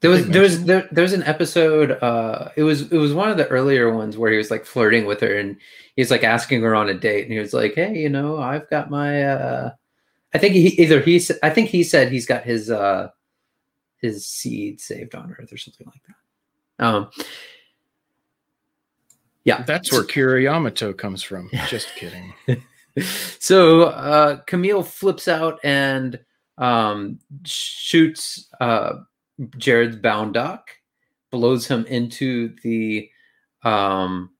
[0.00, 1.90] There was there was there, there was an episode.
[2.02, 5.04] Uh, it was it was one of the earlier ones where he was like flirting
[5.04, 5.56] with her, and
[5.94, 8.68] he's like asking her on a date, and he was like, "Hey, you know, I've
[8.70, 9.70] got my." uh
[10.32, 13.10] I think he either he said I think he said he's got his uh
[13.98, 16.86] his seed saved on Earth or something like that.
[16.86, 17.10] Um.
[19.44, 21.50] Yeah, That's where Kira Yamato comes from.
[21.66, 22.34] Just kidding.
[23.38, 26.20] so uh, Camille flips out and
[26.58, 28.96] um, shoots uh,
[29.56, 30.70] Jared's Bound Doc,
[31.30, 33.10] blows him into the.
[33.62, 34.30] Um,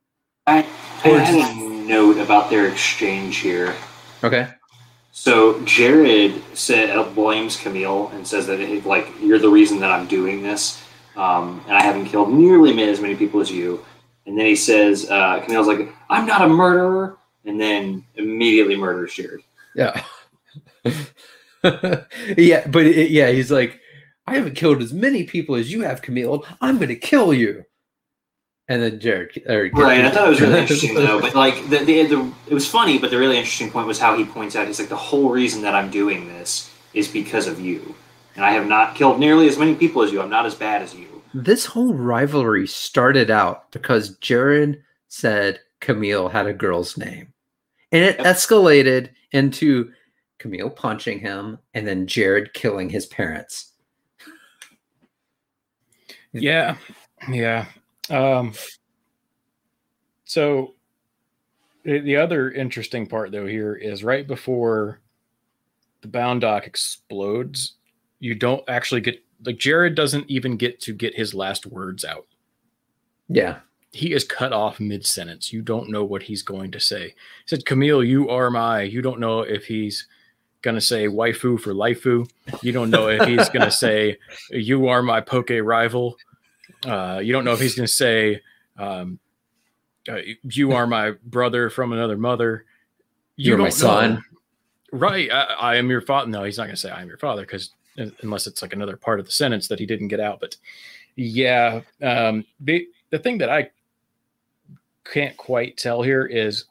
[0.46, 0.58] I,
[1.04, 3.74] I had a note about their exchange here.
[4.24, 4.48] okay.
[5.12, 9.90] So Jared said uh, blames Camille and says that it, like you're the reason that
[9.90, 10.82] I'm doing this,
[11.16, 13.84] um, and I haven't killed nearly as many people as you.
[14.26, 19.12] And then he says uh, Camille's like I'm not a murderer, and then immediately murders
[19.12, 19.40] Jared.
[19.74, 20.02] Yeah.
[21.64, 23.79] yeah, but it, yeah, he's like,
[24.30, 26.44] I haven't killed as many people as you have, Camille.
[26.60, 27.64] I'm going to kill you.
[28.68, 31.20] And then Jared, or, Right, I thought it was really interesting though.
[31.20, 34.16] But like the, the the it was funny, but the really interesting point was how
[34.16, 37.58] he points out he's like the whole reason that I'm doing this is because of
[37.58, 37.96] you,
[38.36, 40.20] and I have not killed nearly as many people as you.
[40.22, 41.08] I'm not as bad as you.
[41.34, 47.32] this whole rivalry started out because Jared said Camille had a girl's name.
[47.90, 48.26] And it Yep.
[48.26, 49.90] escalated into
[50.38, 53.69] Camille punching him and then Jared killing his parents.
[56.32, 56.76] Yeah,
[57.28, 57.66] yeah.
[58.08, 58.52] Um,
[60.24, 60.74] so
[61.84, 65.00] the, the other interesting part though here is right before
[66.02, 67.74] the Bound Doc explodes,
[68.20, 72.26] you don't actually get like Jared doesn't even get to get his last words out.
[73.28, 73.60] Yeah.
[73.92, 75.52] He is cut off mid sentence.
[75.52, 77.08] You don't know what he's going to say.
[77.08, 77.14] He
[77.46, 78.82] said, Camille, you are my.
[78.82, 80.06] You don't know if he's
[80.62, 82.28] going to say waifu for laifu.
[82.62, 84.18] You don't know if he's going to say,
[84.50, 86.16] you are my poke rival.
[86.84, 88.40] Uh, you don't know if he's going to say,
[88.78, 89.18] um,
[90.08, 92.64] uh, you are my brother from another mother.
[93.36, 93.86] You're my don't know.
[93.86, 94.24] son.
[94.92, 95.30] Right.
[95.30, 96.28] I, I am your father.
[96.30, 97.70] No, he's not going to say I am your father because
[98.22, 100.40] unless it's like another part of the sentence that he didn't get out.
[100.40, 100.56] But
[101.16, 103.70] yeah, um, the, the thing that I
[105.04, 106.64] can't quite tell here is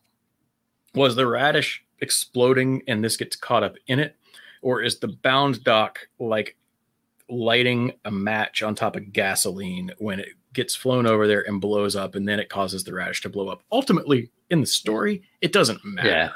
[0.95, 4.15] was the radish exploding and this gets caught up in it,
[4.61, 6.55] or is the Bound Doc like
[7.29, 11.95] lighting a match on top of gasoline when it gets flown over there and blows
[11.95, 13.61] up and then it causes the radish to blow up?
[13.71, 16.09] Ultimately, in the story, it doesn't matter.
[16.09, 16.29] Yeah.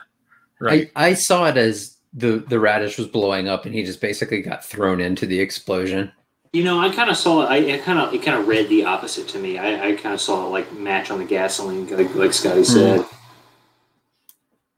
[0.60, 0.92] Right.
[0.96, 4.42] I, I saw it as the, the radish was blowing up and he just basically
[4.42, 6.12] got thrown into the explosion.
[6.54, 7.46] You know, I kind of saw it.
[7.48, 9.58] I, I kind of it kind of read the opposite to me.
[9.58, 13.04] I, I kind of saw it like match on the gasoline, like, like Scotty said.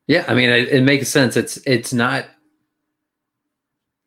[0.08, 1.36] Yeah, I mean it, it makes sense.
[1.36, 2.26] It's it's not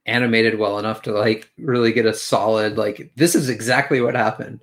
[0.07, 4.61] animated well enough to like really get a solid like this is exactly what happened.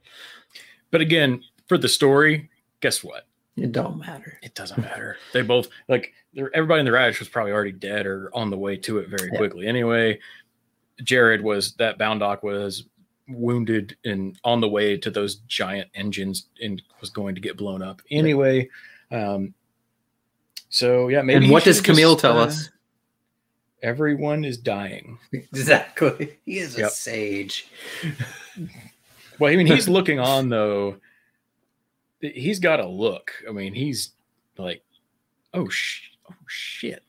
[0.91, 2.49] But again, for the story,
[2.81, 3.27] guess what?
[3.57, 4.39] It don't matter.
[4.43, 5.17] It doesn't matter.
[5.33, 6.13] They both like
[6.53, 9.29] everybody in the radish was probably already dead or on the way to it very
[9.31, 9.37] Yeah.
[9.37, 9.67] quickly.
[9.67, 10.19] Anyway,
[11.03, 12.85] Jared was that Bound Doc was
[13.27, 17.81] wounded and on the way to those giant engines and was going to get blown
[17.81, 18.01] up.
[18.11, 18.69] Anyway,
[19.11, 19.53] um,
[20.69, 22.69] so yeah, maybe and what does Camille just, tell uh, us?
[23.81, 25.17] Everyone is dying.
[25.33, 26.37] Exactly.
[26.45, 26.91] He is a Yep.
[26.91, 27.67] sage.
[29.39, 30.95] Well, I mean, he's looking on though.
[32.21, 33.33] He's got a look.
[33.47, 34.11] I mean, he's
[34.57, 34.81] like,
[35.53, 37.03] oh, sh- oh shit,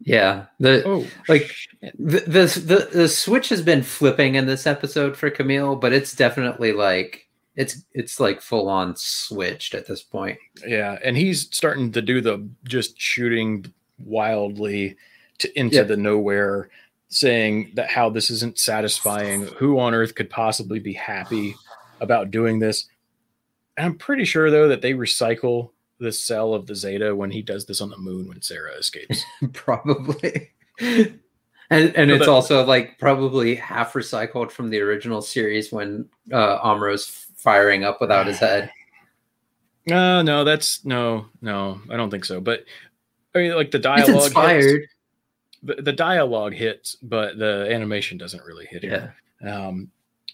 [0.00, 0.46] Yeah.
[0.60, 1.52] The oh, Like,
[1.98, 6.14] the, the the the switch has been flipping in this episode for Camille, but it's
[6.14, 10.38] definitely like it's it's like full on switched at this point.
[10.66, 13.66] yeah, and he's starting to do the just shooting
[13.98, 14.96] wildly
[15.38, 15.88] to into Yep.
[15.88, 16.70] the nowhere,
[17.08, 19.46] saying that how this isn't satisfying.
[19.58, 21.54] Who on earth could possibly be happy
[22.00, 22.86] about doing this?
[23.76, 27.42] And I'm pretty sure though that they recycle the cell of the Zeta when he
[27.42, 29.24] does this on the moon when Sarah escapes.
[29.52, 30.50] probably.
[31.70, 37.21] And and it's also like probably half recycled from the original series when uh Amuro's
[37.42, 38.70] firing up without his head.
[39.86, 42.40] No, no, that's no, no, I don't think so.
[42.40, 42.64] But
[43.34, 44.82] I mean, like the It's dialogue, hits, inspired.
[45.62, 49.10] the, the dialogue hits, but the animation doesn't really hit Yeah.
[49.40, 49.48] it.
[49.48, 49.90] Um,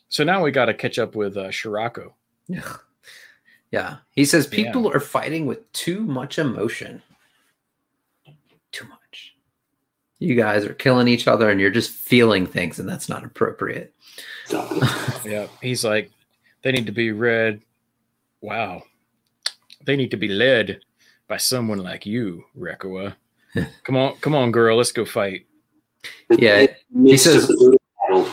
[0.09, 2.15] so now we got to catch up with uh, Scirocco.
[2.49, 2.77] Yeah.
[3.71, 3.97] Yeah.
[4.15, 4.65] He says Yeah.
[4.65, 7.03] people are fighting with too much emotion.
[8.73, 9.35] Too much.
[10.19, 13.95] You guys are killing each other and you're just feeling things, and that's not appropriate.
[15.25, 16.11] Yeah, he's like,
[16.63, 17.61] they need to be read.
[18.41, 18.83] Wow,
[19.85, 20.81] they need to be led
[21.29, 23.15] by someone like you, Reccoa.
[23.85, 25.47] come on, come on, girl, let's go fight.
[26.31, 28.29] Yeah, Midst of says- the brutal battle.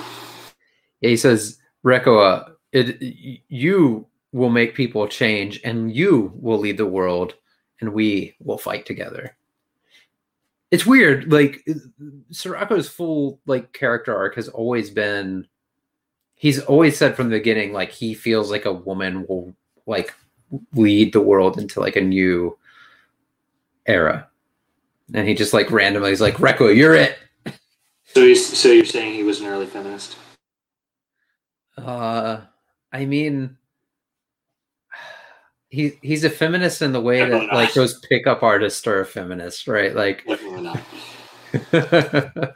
[1.01, 3.01] Yeah, he says, Reccoa, it,
[3.47, 7.35] you will make people change and you will lead the world
[7.79, 9.35] and we will fight together.
[10.71, 11.31] It's weird.
[11.31, 11.65] Like
[12.31, 15.47] Scirocco's full like character arc has always been
[16.35, 19.53] he's always said from the beginning like he feels like a woman will
[19.85, 20.13] like
[20.73, 22.57] lead the world into like a new
[23.85, 24.27] era.
[25.13, 27.17] and he just like randomly is like, "Rekko, you're it."
[28.05, 30.17] So he's so you're saying he was an early feminist?
[31.77, 32.41] Uh,
[32.91, 33.57] I mean,
[35.69, 37.55] he he's a feminist in the way Definitely that not.
[37.55, 39.93] like those pickup artists are a feminist, right?
[39.93, 40.81] Like, Definitely not.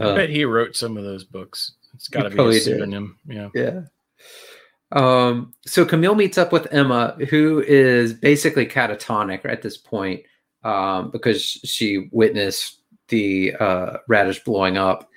[0.00, 1.72] I uh, bet he wrote some of those books.
[1.98, 2.64] It's got to be probably a did.
[2.64, 3.18] pseudonym.
[3.26, 3.48] Yeah.
[3.54, 3.80] yeah.
[4.92, 10.22] Um, so Camille meets up with Emma, who is basically catatonic at this point,
[10.62, 15.10] um, because she witnessed the uh, radish blowing up.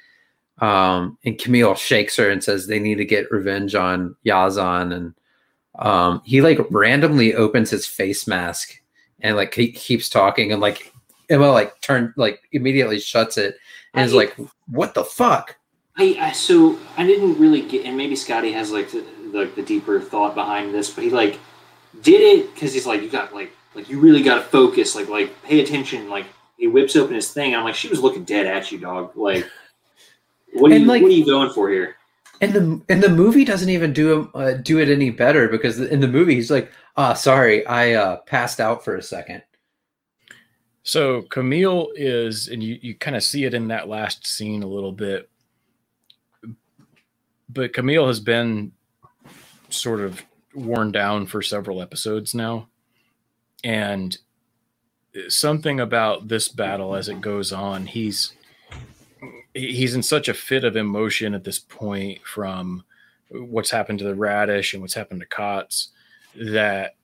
[0.58, 4.91] Um, and Camille shakes her and says they need to get revenge on Yazan.
[4.91, 5.13] And
[5.78, 8.82] um, he like randomly opens his face mask
[9.20, 10.91] and like he keeps talking and like
[11.30, 13.58] Emma like turned like immediately shuts it
[13.94, 14.36] and is like,
[14.67, 15.58] "What the fuck?"
[15.97, 19.62] I, I so I didn't really get, and maybe Scotty has like the, the, the
[19.62, 21.39] deeper thought behind this, but he like
[22.01, 25.10] did it because he's like, you got like like you really got to focus, like
[25.10, 26.10] like pay attention.
[26.10, 26.25] Like
[26.58, 29.15] he whips open his thing, and I'm like, she was looking dead at you, dog.
[29.15, 29.45] Like,
[30.54, 31.95] what are And, you like- what are you going for here?
[32.39, 35.99] And the and the movie doesn't even do uh, do it any better because in
[35.99, 39.43] the movie he's like, "Ah, sorry, I uh, passed out for a second.
[40.84, 44.67] So Camille is, and you, you kind of see it in that last scene a
[44.67, 45.30] little bit,
[47.54, 48.72] but Camille has been
[49.70, 50.22] sort of
[50.54, 52.68] worn down for several episodes now.
[53.64, 54.18] And
[55.28, 58.34] something about this battle as it goes on, he's
[59.54, 62.84] he's in such a fit of emotion at this point from
[63.30, 65.88] what's happened to the radish and what's happened to Kotz
[66.36, 66.96] that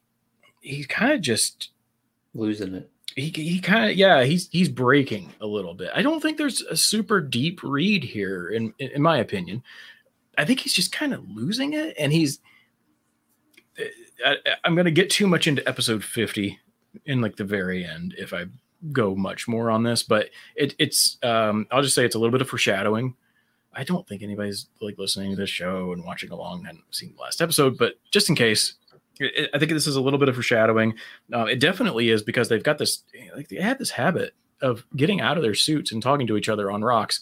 [0.62, 1.70] he's kind of just
[2.34, 2.90] Losing it.
[3.16, 5.90] he he kind of yeah he's he's breaking a little bit.
[5.96, 9.64] I don't think there's a super deep read here in in my opinion.
[10.38, 12.39] I think he's just kind of losing it, and he's.
[14.26, 16.58] I, I'm going to get too much into episode 50
[17.06, 18.45] in like the very end if I
[18.91, 22.32] go much more on this, but it, it's um, I'll just say it's a little
[22.32, 23.15] bit of foreshadowing.
[23.73, 27.21] I don't think anybody's like listening to this show and watching along and seen the
[27.21, 28.73] last episode, but just in case,
[29.19, 30.95] it, I think this is a little bit of foreshadowing.
[31.32, 33.04] Uh, it definitely is because they've got this
[33.36, 36.50] like they had this habit of getting out of their suits and talking to each
[36.50, 37.21] other on rocks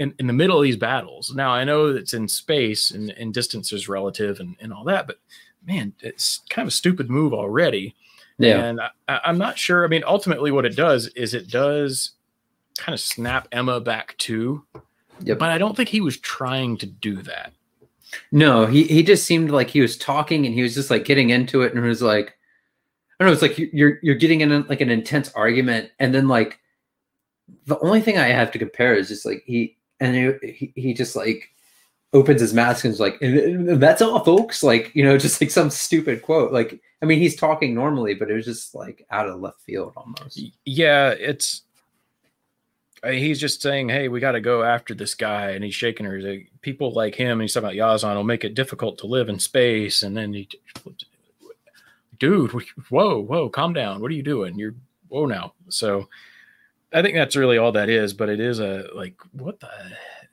[0.00, 1.32] in, in the middle of these battles.
[1.34, 5.06] Now I know it's in space and, and distance is relative and, and all that,
[5.06, 5.18] but
[5.64, 7.94] man, it's kind of a stupid move already.
[8.38, 8.64] Yeah.
[8.64, 9.84] And I, I'm not sure.
[9.84, 12.12] I mean, ultimately, what it does is it does
[12.78, 14.64] kind of snap Emma back too.
[15.22, 15.38] Yep.
[15.38, 17.52] But I don't think he was trying to do that.
[18.32, 21.30] No, he he just seemed like he was talking and he was just like getting
[21.30, 22.38] into it and it was like,
[23.20, 23.32] I don't know.
[23.34, 26.58] It's like you- you're you're getting in like an intense argument and then like
[27.66, 31.14] the only thing I have to compare is just like he and he he, just
[31.14, 31.50] like
[32.12, 34.62] opens his mask and is like, "And- and that's all, folks.
[34.62, 36.52] Like you know, just like some stupid quote.
[36.52, 39.92] Like I mean, he's talking normally, but it was just like out of left field
[39.96, 40.40] almost.
[40.64, 41.62] Yeah, it's.
[43.02, 45.74] I mean, he's just saying, "Hey, we got to go after this guy," and he's
[45.74, 46.16] shaking her.
[46.16, 49.06] He's like, People like him, and he's talking about Yazan will make it difficult to
[49.06, 50.02] live in space.
[50.02, 50.46] And then he,
[52.18, 52.50] dude,
[52.90, 54.02] whoa, whoa, calm down.
[54.02, 54.58] What are you doing?
[54.58, 54.74] You're
[55.08, 55.54] whoa now.
[55.70, 56.08] So,
[56.92, 58.12] I think that's really all that is.
[58.12, 59.68] But it is a like, what the?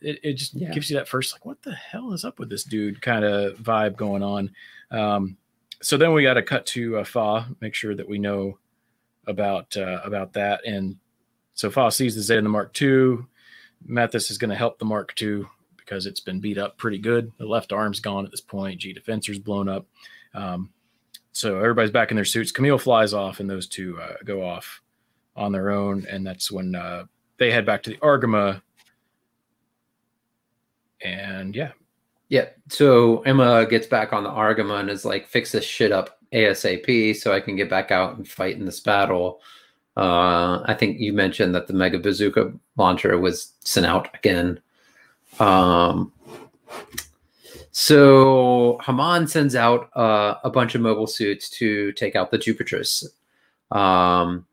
[0.02, 0.72] It, it just Yeah.
[0.72, 3.02] gives you that first like, what the hell is up with this dude?
[3.02, 4.52] Kind of vibe going on.
[4.92, 5.38] Um,
[5.82, 8.58] so then we got to cut to uh, Fa, make sure that we know
[9.28, 10.66] about uh, about that.
[10.66, 10.98] And
[11.54, 13.18] so Fa sees the Zeta in the Mark II.
[13.86, 15.44] Mathis is going to help the Mark II
[15.78, 17.32] because it's been beat up pretty good.
[17.38, 18.80] The left arm's gone at this point.
[18.80, 19.86] G Defenser's blown up.
[20.34, 20.72] Um,
[21.32, 22.52] so everybody's back in their suits.
[22.52, 24.82] Camille flies off, and those two uh, go off
[25.38, 26.06] on their own.
[26.10, 27.06] And that's when uh,
[27.38, 28.62] they head back to the Argama.
[31.02, 31.72] And yeah,
[32.30, 32.50] Yeah.
[32.70, 37.16] So Emma gets back on the Argama and is like, fix this shit up ASAP
[37.16, 39.42] so I can get back out and fight in this battle.
[39.96, 44.60] Uh, I think you mentioned that the Mega Bazooka launcher was sent out again.
[45.40, 46.12] Um,
[47.72, 53.06] so Haman sends out uh, a bunch of mobile suits to take out the Jupitris.
[53.72, 54.46] Um,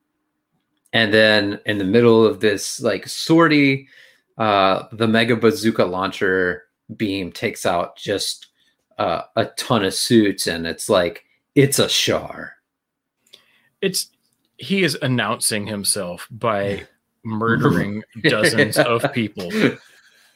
[0.94, 3.88] and then in the middle of this like sortie,
[4.38, 6.62] uh, the Mega Bazooka launcher
[6.96, 8.46] beam takes out just
[8.98, 11.24] uh, a ton of suits, and it's like
[11.54, 12.54] it's a Char.
[13.82, 14.08] it's
[14.56, 16.86] he is announcing himself by
[17.24, 19.50] murdering dozens of people.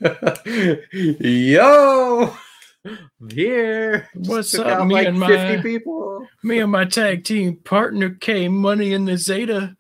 [0.91, 2.35] Yo,
[3.31, 4.09] here.
[4.15, 6.27] What's up, me like and 50 my- people.
[6.43, 9.77] Me and my tag team partner K Money in the Zeta.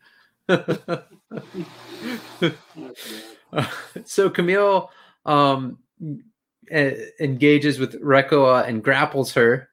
[4.04, 4.90] so Camille
[5.26, 5.78] um,
[6.70, 9.68] engages with Reccoa and grapples her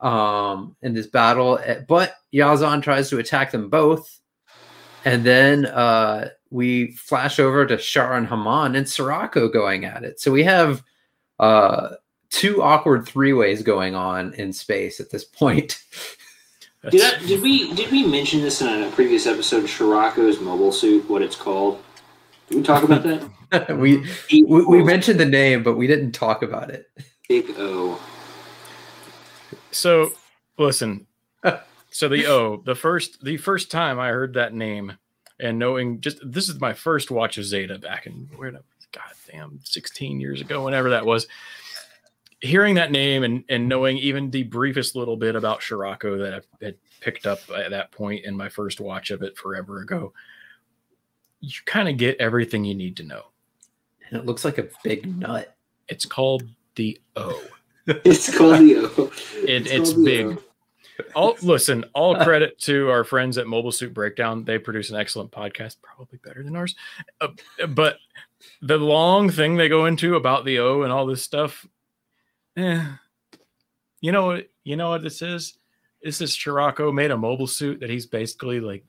[0.00, 4.20] um, in this battle, eh, but Yazan tries to attack them both.
[5.04, 10.20] and then uh, we flash over to Char and Haman and Scirocco going at it.
[10.20, 10.82] So we have
[11.38, 11.90] uh,
[12.28, 15.82] two awkward three ways going on in space at this point.
[16.88, 19.64] Did, I, did we did we mention this in a previous episode?
[19.64, 21.82] Scirocco's mobile suit, what it's called?
[22.48, 23.76] Did we talk about that?
[23.78, 26.90] we, we we mentioned the name, but we didn't talk about it.
[27.28, 28.00] Big O.
[29.72, 30.12] So
[30.56, 31.06] listen,
[31.90, 34.96] so the O, the first the first time I heard that name
[35.38, 38.62] and knowing just this is my first watch of Zeta back in where God
[39.30, 41.26] damn 16 years ago, whenever that was.
[42.42, 46.64] Hearing that name and, and knowing even the briefest little bit about Scirocco that I
[46.64, 50.12] had picked up at that point in my first watch of it forever ago,
[51.40, 53.24] you kind of get everything you need to know.
[54.08, 55.54] And it looks like a big nut.
[55.88, 56.44] It's called
[56.76, 57.42] the O.
[57.86, 59.12] it's called the O.
[59.42, 60.38] It, it's, it's big.
[61.14, 64.44] All listen, all credit to our friends at Mobile Suit Breakdown.
[64.44, 66.74] They produce an excellent podcast, probably better than ours.
[67.20, 67.28] Uh,
[67.68, 67.98] but
[68.62, 71.66] the long thing they go into about the O and all this stuff,
[72.56, 72.84] eh,
[74.00, 74.48] you know what?
[74.64, 75.54] You know what this is?
[76.02, 78.84] This is Scirocco made a mobile suit that he's basically like,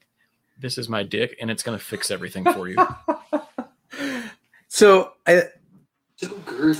[0.59, 2.77] this is my dick, and it's gonna fix everything for you.
[4.67, 5.43] so I,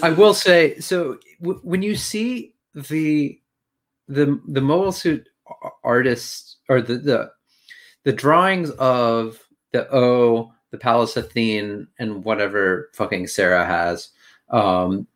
[0.01, 3.39] I will say, so w- when you see the
[4.07, 5.27] the the mobile suit
[5.83, 7.31] artists or the the
[8.03, 9.39] the drawings of
[9.71, 14.09] the O, the Pallas Athene, and whatever fucking Sarah has
[14.49, 15.07] um,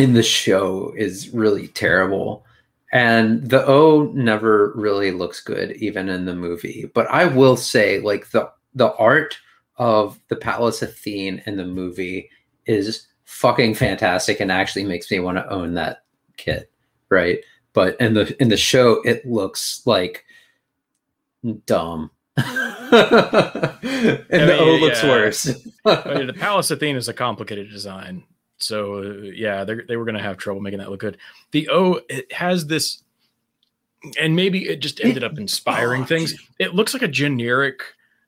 [0.00, 2.44] in the show is really terrible.
[2.92, 6.90] And the O never really looks good, even in the movie.
[6.92, 9.38] But I will say, like the the art
[9.76, 12.30] of the Pallas Athene in the movie
[12.66, 16.02] is fucking fantastic and actually makes me want to own that
[16.36, 16.70] kit.
[17.08, 17.40] Right
[17.72, 20.24] but in the in the show it looks like
[21.66, 25.08] dumb and I mean, the O looks yeah.
[25.10, 25.50] worse.
[25.84, 28.22] I mean, the Pallas Athene is a complicated design,
[28.60, 31.18] so uh, yeah, they were going to have trouble making that look good.
[31.50, 33.02] The O it has this,
[34.18, 36.34] and maybe it just ended up inspiring oh, things.
[36.58, 37.82] It looks like a generic.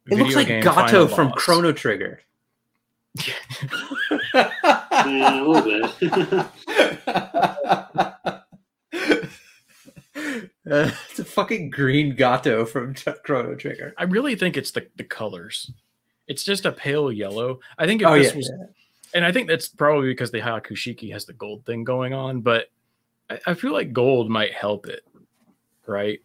[0.06, 1.38] It looks like Gato from boss.
[1.38, 2.20] Chrono Trigger.
[3.26, 3.34] yeah,
[5.06, 6.46] a little bit.
[10.70, 13.94] Uh, it's a fucking green Gato from Chrono Trigger.
[13.98, 15.72] I really think it's the, the colors.
[16.28, 17.58] It's just a pale yellow.
[17.78, 18.66] I think if oh, this yeah, was, yeah.
[19.14, 22.70] And I think that's probably because the Hyakushiki has the gold thing going on, but
[23.28, 25.04] I, I feel like gold might help it,
[25.86, 26.20] right?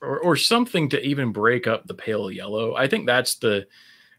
[0.00, 2.74] Or, or something to even break up the pale yellow.
[2.74, 3.66] I think that's the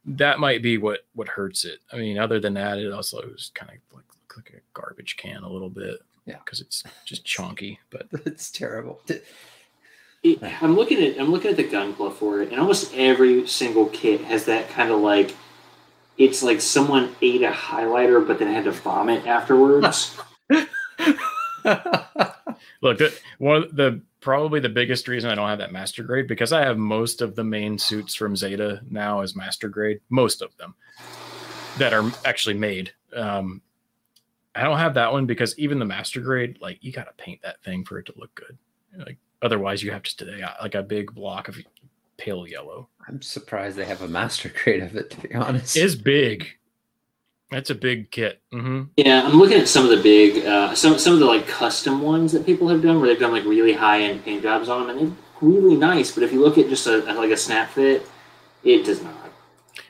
[0.05, 1.79] that might be what what hurts it.
[1.91, 4.05] I mean, other than that, it also is kind of like
[4.35, 5.99] like a garbage can a little bit.
[6.25, 9.01] Yeah, because it's just chunky, but it's terrible.
[10.41, 13.87] I'm looking at I'm looking at the gun Gunpla for it, and almost every single
[13.87, 15.35] kit has that kind of like
[16.17, 20.17] it's like someone ate a highlighter but then had to vomit afterwards.
[22.81, 22.99] Look,
[23.39, 26.61] one of the probably the biggest reason I don't have that master grade because I
[26.61, 30.75] have most of the main suits from Zeta now as master grade, most of them
[31.77, 32.91] that are actually made.
[33.15, 33.61] Um,
[34.55, 37.41] I don't have that one because even the master grade, like you got to paint
[37.43, 38.57] that thing for it to look good.
[38.97, 41.57] Like otherwise, you have just today like a big block of
[42.17, 42.89] pale yellow.
[43.07, 45.09] I'm surprised they have a master grade of it.
[45.11, 46.47] To be honest, is big.
[47.49, 48.41] That's a big kit.
[48.53, 48.83] Mm-hmm.
[48.97, 52.01] Yeah, I'm looking at some of the big, uh, some some of the like custom
[52.01, 54.87] ones that people have done, where they've done like really high end paint jobs on
[54.87, 56.11] them, and they're really nice.
[56.11, 58.05] But if you look at just a like a snap fit,
[58.63, 59.13] it does not.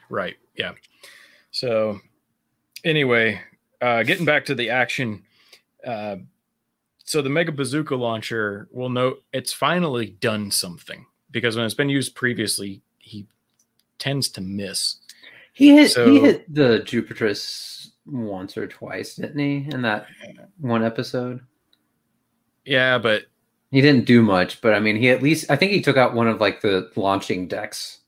[0.10, 0.36] Right.
[0.56, 0.74] Yeah.
[1.52, 2.00] So,
[2.84, 3.42] anyway,
[3.82, 5.24] uh, getting back to the action,
[5.86, 6.18] uh,
[7.04, 11.08] so the Mega Bazooka launcher will note it's finally done something
[11.38, 13.28] because when it's been used previously, he
[14.00, 14.98] tends to miss.
[15.54, 19.68] He hit so, he hit the Jupitris once or twice, didn't he?
[19.72, 20.08] In that
[20.60, 21.42] one episode.
[22.66, 23.24] Yeah, but
[23.72, 24.62] he didn't do much.
[24.62, 26.92] But I mean, he at least I think he took out one of like the
[26.96, 28.02] launching decks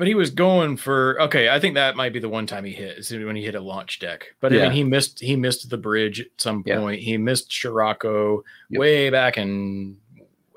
[0.00, 1.50] but he was going for okay.
[1.50, 3.60] I think that might be the one time he hit is when he hit a
[3.60, 4.34] launch deck.
[4.40, 4.60] But yeah.
[4.60, 7.02] I mean, he missed he missed the bridge at some point.
[7.02, 7.04] Yeah.
[7.04, 8.80] He missed Scirocco yep.
[8.80, 9.98] way back in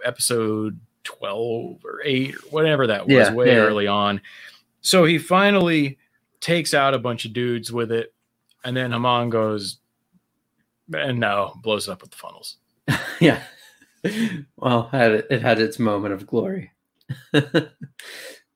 [0.05, 4.21] episode twelve or eight or whatever that was, yeah, way early on.
[4.81, 5.97] So he finally
[6.39, 8.13] takes out a bunch of dudes with it,
[8.63, 9.77] and then Haman goes,
[10.93, 12.57] and now blows up with the funnels.
[13.19, 13.41] yeah.
[14.57, 16.71] Well, had it had its moment of glory.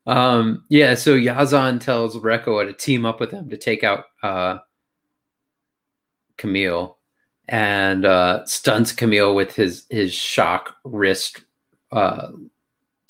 [0.08, 4.60] Um, yeah, so Yazan tells Reccoa to team up with him to take out uh,
[6.38, 6.98] Camille
[7.50, 11.42] and uh, stunts Camille with his his shock wrist
[11.92, 12.30] uh,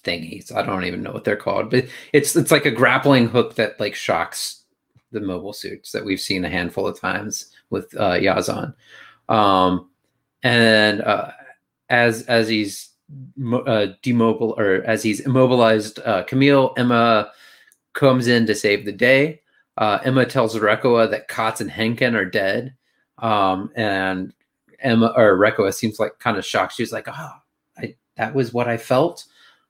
[0.03, 0.53] thingies.
[0.55, 3.79] I don't even know what they're called, but it's it's like a grappling hook that
[3.79, 4.63] like shocks
[5.11, 8.73] the mobile suits that we've seen a handful of times with uh, Yazan.
[9.29, 9.89] Um,
[10.43, 11.31] and uh,
[11.89, 12.89] as as he's
[13.65, 17.31] uh, demobile or as he's immobilized uh, Camille, Emma
[17.93, 19.41] comes in to save the day.
[19.77, 22.75] Uh, Emma tells Reccoa that Kotz and Henken are dead.
[23.19, 24.33] Um, and
[24.79, 26.73] Emma or Reccoa seems like kind of shocked.
[26.75, 27.31] She's like, oh,
[28.17, 29.25] that was what I felt.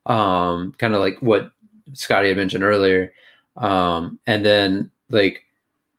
[0.05, 1.51] Um, kind of like what
[1.93, 3.13] Scotty had mentioned earlier.
[3.55, 5.43] Um, and then like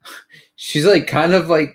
[0.57, 1.74] she's like kind of like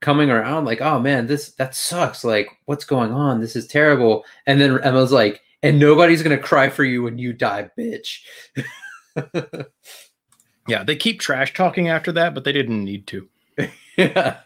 [0.00, 2.24] coming around like, oh man, this that sucks.
[2.24, 3.40] Like, what's going on?
[3.40, 4.24] This is terrible.
[4.46, 8.20] And then Emma's like, and nobody's gonna cry for you when you die, bitch.
[10.68, 13.28] yeah, they keep trash talking after that, but they didn't need to.
[13.96, 14.38] yeah.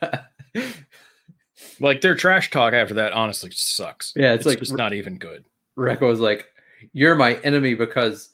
[1.81, 4.13] Like their trash talk after that honestly sucks.
[4.15, 5.45] Yeah, it's, it's like just not even good.
[5.79, 6.47] Reccoa was like,
[6.93, 8.31] "You're my enemy because,"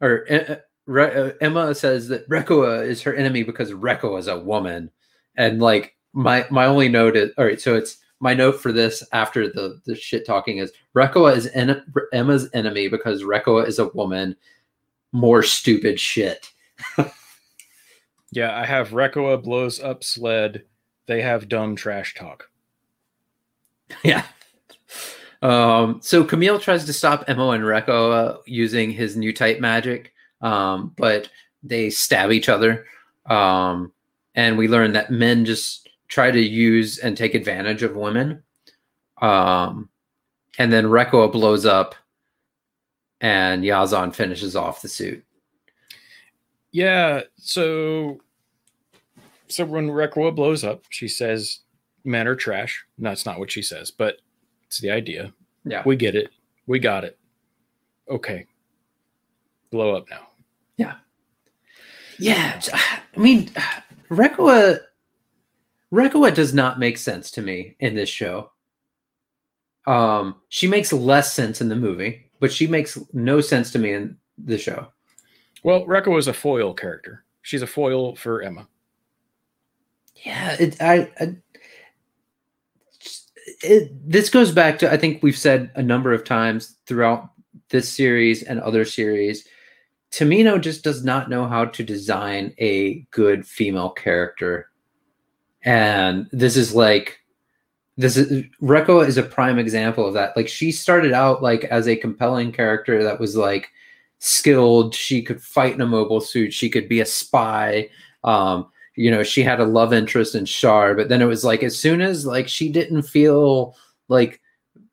[0.00, 4.40] or uh, Re- uh, Emma says that Reccoa is her enemy because Reccoa is a
[4.40, 4.90] woman,
[5.36, 7.60] and like my my only note is all right.
[7.60, 11.84] So it's my note for this after the the shit talking is Reccoa is en-
[12.14, 14.36] Emma's enemy because Reccoa is a woman.
[15.12, 16.50] More stupid shit.
[18.32, 20.64] yeah, I have Reccoa blows up sled.
[21.06, 22.48] They have dumb trash talk.
[24.04, 24.24] Yeah.
[25.42, 30.92] Um, so Camille tries to stop Emma and Reccoa using his new type magic um,
[30.96, 31.28] but
[31.62, 32.86] they stab each other.
[33.26, 33.92] Um,
[34.34, 38.42] and we learn that men just try to use and take advantage of women.
[39.20, 39.88] Um,
[40.58, 41.94] and then Reccoa blows up,
[43.20, 45.24] and Yazan finishes off the suit.
[46.70, 48.20] Yeah, so
[49.48, 51.60] so when Reccoa blows up, she says
[52.06, 52.84] men are trash.
[52.98, 54.16] No, that's not what she says, but
[54.66, 55.32] it's the idea.
[55.64, 55.82] Yeah.
[55.84, 56.30] We get it.
[56.66, 57.18] We got it.
[58.08, 58.46] Okay.
[59.70, 60.28] Blow up now.
[60.76, 60.94] Yeah.
[62.18, 62.60] Yeah.
[62.72, 63.50] I mean,
[64.08, 64.78] Reccoa,
[65.92, 68.50] Reccoa does not make sense to me in this show.
[69.86, 73.92] Um, she makes less sense in the movie, but she makes no sense to me
[73.92, 74.88] in the show.
[75.62, 77.24] Well, Reccoa is a foil character.
[77.42, 78.68] She's a foil for Emma.
[80.24, 81.36] Yeah, it, I, I
[83.62, 87.30] it, this goes back to I think we've said a number of times throughout
[87.70, 89.46] this series and other series
[90.16, 94.70] Tomino just does not know how to design a good female character.
[95.62, 97.18] And this is like
[97.98, 100.36] this is Reccoa is a prime example of that.
[100.36, 103.68] Like she started out like as a compelling character that was like
[104.18, 107.88] skilled, she could fight in a mobile suit, she could be a spy.
[108.24, 111.62] Um, you know, she had a love interest in Char, but then it was like
[111.62, 113.76] as soon as like she didn't feel
[114.08, 114.40] like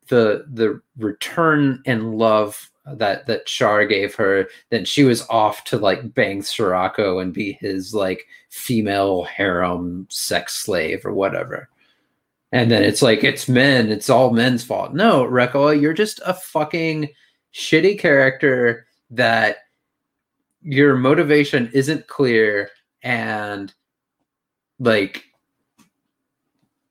[0.08, 5.78] the the return and love that that Char gave her, then she was off to
[5.78, 11.70] like bang Scirocco and be his like female harem sex slave or whatever.
[12.52, 14.94] And then it's like it's men, it's all men's fault.
[14.94, 17.08] No, Reccoa, you're just a fucking
[17.54, 19.58] shitty character that
[20.60, 22.70] your motivation isn't clear
[23.02, 23.72] and
[24.78, 25.24] like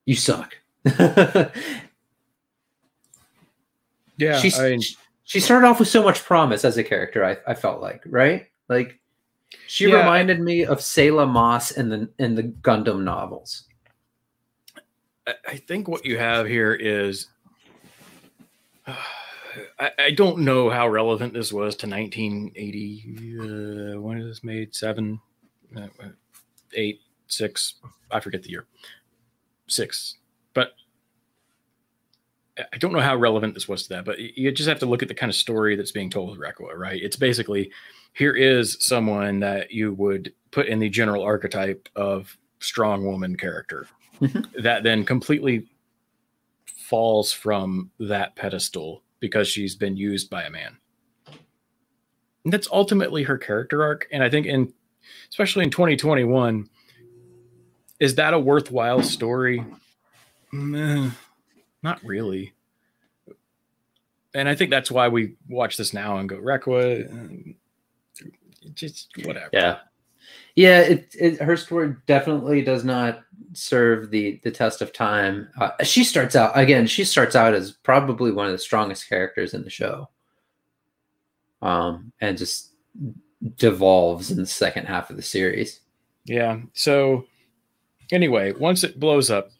[0.05, 0.55] you suck.
[4.17, 4.81] yeah, She's, I mean,
[5.23, 7.23] she started off with so much promise as a character.
[7.23, 8.99] I, I felt like right, like
[9.67, 13.63] she Yeah, reminded me of Sayla Mass in the in the Gundam novels.
[15.25, 17.27] I- I think what you have here is
[19.79, 23.37] I, I don't know how relevant this was to 1980.
[23.39, 24.73] Uh, when is this made?
[24.73, 25.21] Seven,
[25.77, 25.87] uh,
[26.73, 27.75] eight, six.
[28.11, 28.65] I forget the year.
[29.67, 30.17] Six,
[30.53, 30.73] but
[32.57, 34.05] I- don't know how relevant this was to that.
[34.05, 36.39] But you just have to look at the kind of story that's being told with
[36.39, 37.01] Reccoa, right?
[37.01, 37.71] It's basically
[38.13, 43.87] here is someone that you would put in the general archetype of strong woman character
[44.21, 44.61] mm-hmm.
[44.61, 45.67] that then completely
[46.65, 50.77] falls from that pedestal because she's been used by a man.
[52.43, 54.07] And that's ultimately her character arc.
[54.11, 54.73] And I think in
[55.29, 56.69] especially in 2021,
[58.03, 59.63] is that a worthwhile story?
[60.51, 61.09] Meh,
[61.81, 62.51] not really.
[64.33, 67.55] And I think that's why we watch this now and go, Reccoa,
[68.73, 69.49] just whatever.
[69.53, 69.77] Yeah,
[70.55, 70.79] yeah.
[70.81, 73.21] It, it her story definitely does not
[73.53, 75.47] serve the the test of time.
[75.57, 76.87] Uh, she starts out again.
[76.87, 80.09] She starts out as probably one of the strongest characters in the show,
[81.61, 82.71] um, and just
[83.55, 85.79] devolves in the second half of the series.
[86.25, 86.59] Yeah.
[86.73, 87.27] So
[88.11, 89.51] anyway, once it blows up,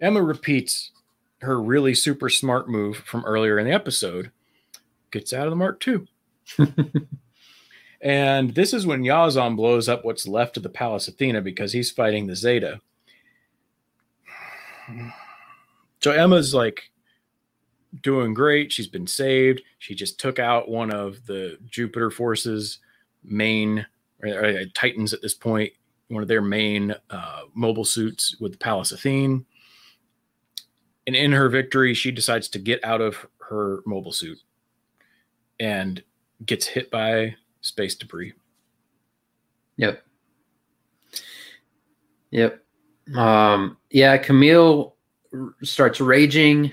[0.00, 0.90] Emma repeats
[1.40, 4.30] her really super smart move from earlier in the episode,
[5.10, 6.06] gets out of the Mark II.
[8.00, 11.90] and this is when Yazan blows up what's left of the Pallas Athena because he's
[11.90, 12.80] fighting the Zeta.
[16.00, 16.90] So Emma's like
[18.02, 18.72] doing great.
[18.72, 19.62] She's been saved.
[19.78, 22.78] She just took out one of the Jupiter forces
[23.24, 23.86] main
[24.22, 25.72] or, or Titans at this point,
[26.08, 29.44] one of their main uh, mobile suits with the Pallas Athene.
[31.06, 34.38] And in her victory, she decides to get out of her mobile suit
[35.60, 36.02] and
[36.44, 38.32] gets hit by space debris.
[39.76, 40.02] Yep.
[42.30, 42.64] Yep.
[43.14, 44.96] Um, yeah, Camille
[45.62, 46.72] starts raging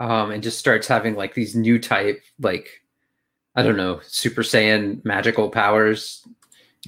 [0.00, 2.82] um, and just starts having like these new type, like,
[3.54, 6.26] I don't know, Super Saiyan magical powers.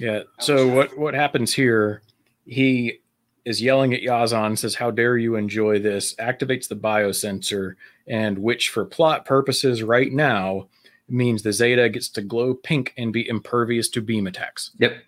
[0.01, 0.23] Yeah.
[0.39, 2.01] So what what happens here?
[2.45, 3.01] He
[3.45, 7.75] is yelling at Yazan, says, "How dare you enjoy this?" Activates the biosensor,
[8.07, 10.69] and which, for plot purposes, right now
[11.07, 14.71] means the Zeta gets to glow pink and be impervious to beam attacks.
[14.79, 15.03] Yep.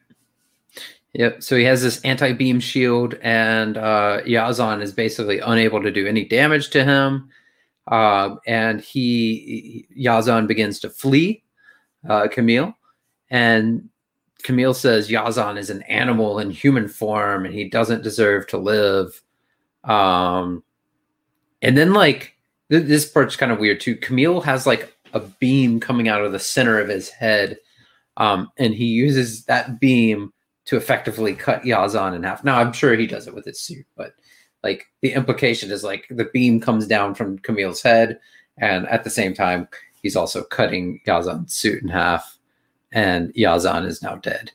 [1.13, 1.41] Yep.
[1.41, 6.05] So he has this anti beam shield, and uh, Yazan is basically unable to do
[6.05, 7.29] any damage to him.
[7.87, 11.43] Um, and he Yazan begins to flee
[12.07, 12.77] uh, Camille,
[13.31, 13.89] and
[14.43, 19.21] Camille says Yazan is an animal in human form, and he doesn't deserve to live.
[19.83, 20.63] Um,
[21.61, 22.35] and then like
[22.69, 23.95] th- this part's kind of weird too.
[23.95, 27.57] Camille has like a beam coming out of the center of his head,
[28.17, 30.33] um, and he uses that beam
[30.65, 32.43] to effectively cut Yazan in half.
[32.43, 34.13] Now I'm sure he does it with his suit, but
[34.63, 38.19] like the implication is like the beam comes down from Camille's head,
[38.57, 39.67] and at the same time
[40.01, 42.37] he's also cutting Yazan's suit in half,
[42.93, 44.51] and Yazan is now dead.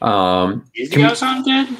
[0.00, 1.76] Um, Is Can we- Yazan dead?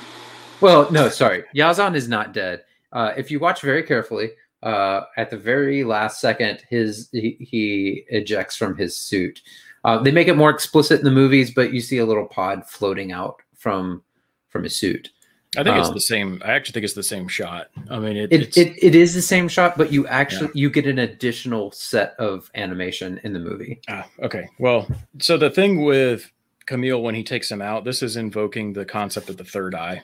[0.60, 2.64] well, no, sorry, Yazan is not dead.
[2.92, 4.30] Uh, if you watch very carefully,
[4.62, 9.40] uh, at the very last second, his he, he ejects from his suit.
[9.84, 12.66] Uh, they make it more explicit in the movies, but you see a little pod
[12.66, 14.02] floating out from
[14.48, 15.10] from his suit.
[15.56, 16.42] I think it's Um, the same.
[16.44, 17.68] I actually think it's the same shot.
[17.88, 20.68] I mean, it, It, it's it, it is the same shot, but you actually you
[20.68, 23.80] get an additional set of animation in the movie.
[23.88, 24.48] Ah, okay.
[24.58, 24.86] Well,
[25.20, 26.30] so the thing with
[26.66, 30.02] Camille when he takes him out, this is invoking the concept of the third eye.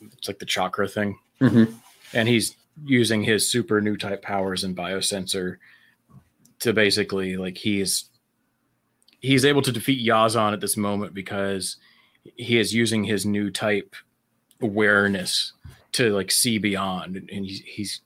[0.00, 1.74] It's like the chakra thing, Mhm.
[2.14, 2.56] and he's
[2.86, 5.56] using his super new type powers and biosensor
[6.60, 8.06] to basically like he's
[9.20, 11.76] he's able to defeat Yazan at this moment because
[12.36, 13.94] he is using his new type
[14.62, 15.52] awareness
[15.92, 18.00] to like see beyond, and and he's, he's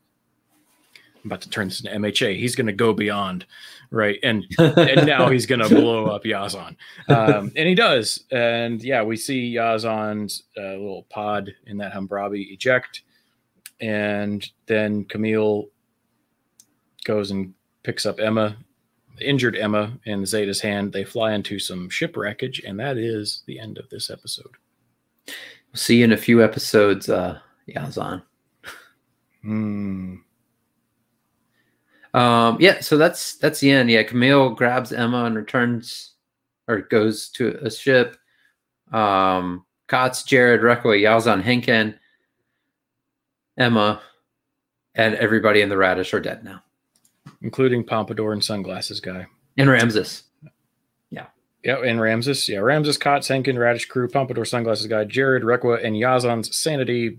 [1.24, 2.38] I'm about to turn this into MHA.
[2.38, 3.46] He's going to go beyond,
[3.90, 4.18] right?
[4.22, 6.76] And and now he's gonna blow up Yazan,
[7.08, 8.24] um, and he does.
[8.30, 13.02] And yeah, we see Yazan's uh, little pod in that Hambrabi eject,
[13.80, 15.68] and then Camille
[17.04, 18.56] goes and picks up Emma,
[19.20, 20.92] injured Emma, in Zeta's hand.
[20.92, 24.56] They fly into some shipwreckage, and that is the end of this episode.
[25.74, 28.22] See you in a few episodes, uh, Yazan.
[29.42, 30.16] Hmm.
[32.14, 33.90] Um, yeah, so that's that's the end.
[33.90, 36.12] Yeah, Camille grabs Emma and returns
[36.68, 38.16] or goes to a ship.
[38.92, 41.98] Um, Kotz, Jared, Reccoa, Yazan, Henken,
[43.58, 44.00] Emma,
[44.94, 46.62] and everybody in the radish are dead now.
[47.42, 49.26] including Pompadour and sunglasses guy.
[49.56, 50.24] And Ramses.
[51.64, 52.48] Yeah, and Ramses.
[52.48, 57.18] Yeah, Ramses, Kotz, Henken, Radish Crew, Pompadour, Sunglasses Guy, Jared, Reccoa, and Yazan's sanity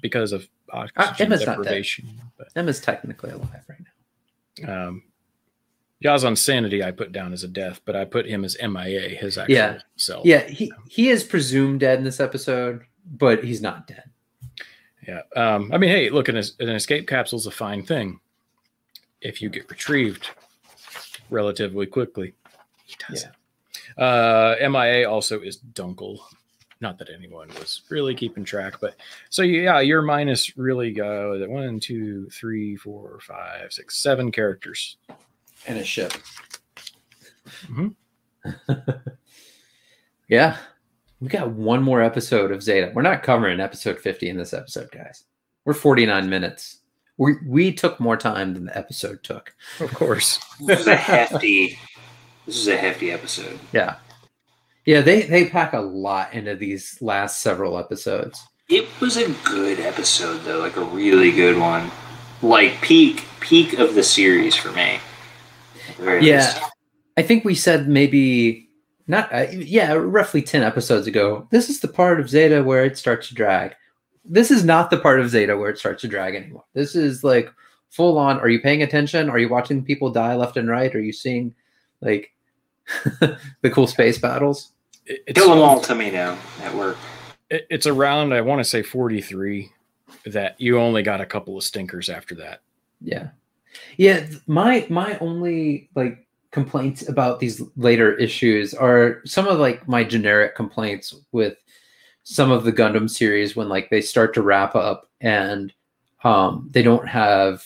[0.00, 1.62] because of oxygen Emma's not dead.
[1.64, 2.08] deprivation.
[2.56, 3.78] Emma's technically alive right
[4.62, 4.88] now.
[4.88, 5.02] um,
[6.02, 9.36] Yazan's sanity I put down as a death, but I put him as MIA, his
[9.36, 9.78] actual Yeah.
[9.96, 10.24] self.
[10.24, 14.04] Yeah, he he is presumed dead in this episode, but he's not dead.
[15.06, 15.22] Yeah.
[15.36, 18.20] Um, I mean, hey, look, an, an escape capsule is a fine thing
[19.20, 20.30] if you get retrieved
[21.30, 22.34] relatively quickly.
[22.84, 23.32] He doesn't.
[23.98, 26.18] Uh, MIA also is Dunkel.
[26.80, 28.94] Not that anyone was really keeping track, but
[29.30, 34.96] so yeah, your minus really go that one, two, three, four, five, six, seven characters.
[35.66, 36.12] And a ship.
[37.66, 37.94] Mhm.
[40.28, 40.56] yeah.
[41.20, 42.92] We got one more episode of Zeta.
[42.94, 45.24] We're not covering episode 50 in this episode, guys.
[45.64, 46.78] We're 49 minutes.
[47.16, 49.52] We we took more time than the episode took.
[49.80, 50.38] Of course.
[50.60, 51.76] This is a hefty.
[52.48, 53.58] This is a hefty episode.
[53.74, 53.96] Yeah.
[54.86, 58.42] Yeah, they they pack a lot into these last several episodes.
[58.70, 61.90] It was a good episode though, like a really good one.
[62.40, 64.98] Like peak peak of the series for me.
[65.98, 66.46] Very Yeah.
[66.46, 66.62] least.
[67.18, 68.70] I think we said maybe
[69.06, 71.46] not uh, yeah, roughly 10 episodes ago.
[71.50, 73.74] This is the part of Zeta where it starts to drag.
[74.24, 76.64] This is not the part of Zeta where it starts to drag anymore.
[76.72, 77.52] This is like
[77.90, 78.40] full on.
[78.40, 79.28] Are you paying attention?
[79.28, 80.94] Are you watching people die left and right?
[80.94, 81.54] Are you seeing
[82.00, 82.32] like
[83.62, 84.72] the cool space battles?
[85.06, 86.96] It- it's, Kill them all to me now at work.
[87.50, 89.70] it- it's around I want to say 43
[90.26, 92.60] that you only got a couple of stinkers after that.
[93.00, 93.28] Yeah.
[93.96, 100.02] Yeah, my my only like complaints about these later issues are some of like my
[100.02, 101.56] generic complaints with
[102.24, 105.72] some of the Gundam series when like they start to wrap up and
[106.24, 107.64] um they don't have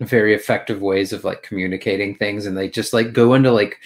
[0.00, 3.78] very effective ways of like communicating things and they just like go into like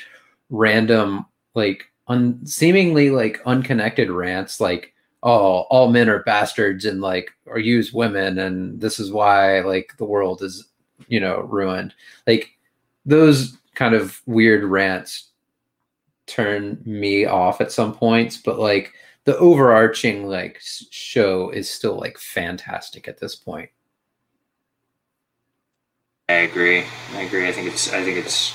[0.51, 7.31] random like un- seemingly like unconnected rants like oh all men are bastards and like
[7.47, 10.69] or use women and this is why like the world is
[11.09, 11.95] you know ruined.
[12.27, 12.51] Like
[13.07, 15.31] those kind of weird rants
[16.27, 18.93] turn me off at some points but like
[19.25, 23.71] the overarching like show is still like fantastic at this point
[26.29, 26.85] I agree.
[27.13, 27.49] I agree.
[27.49, 27.93] I think it's.
[27.93, 28.55] I think it's.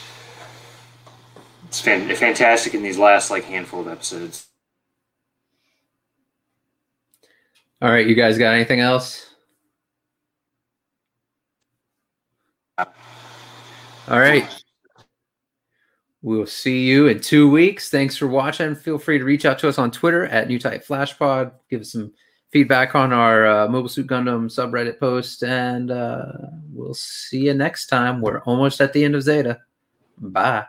[1.67, 4.47] It's fan- fantastic in these last like handful of episodes.
[7.81, 9.27] all right you guys got anything else
[12.77, 12.87] all
[14.19, 14.47] right
[16.25, 17.89] We'll see you in two weeks.
[17.89, 18.75] Thanks for watching.
[18.75, 21.51] Feel free to reach out to us on Twitter at New Type Flashpod.
[21.69, 22.13] Give us some
[22.53, 26.31] feedback on our uh, Mobile Suit Gundam subreddit post, and uh,
[26.71, 28.21] we'll see you next time.
[28.21, 29.59] We're almost at the end of Zeta.
[30.19, 30.65] Bye.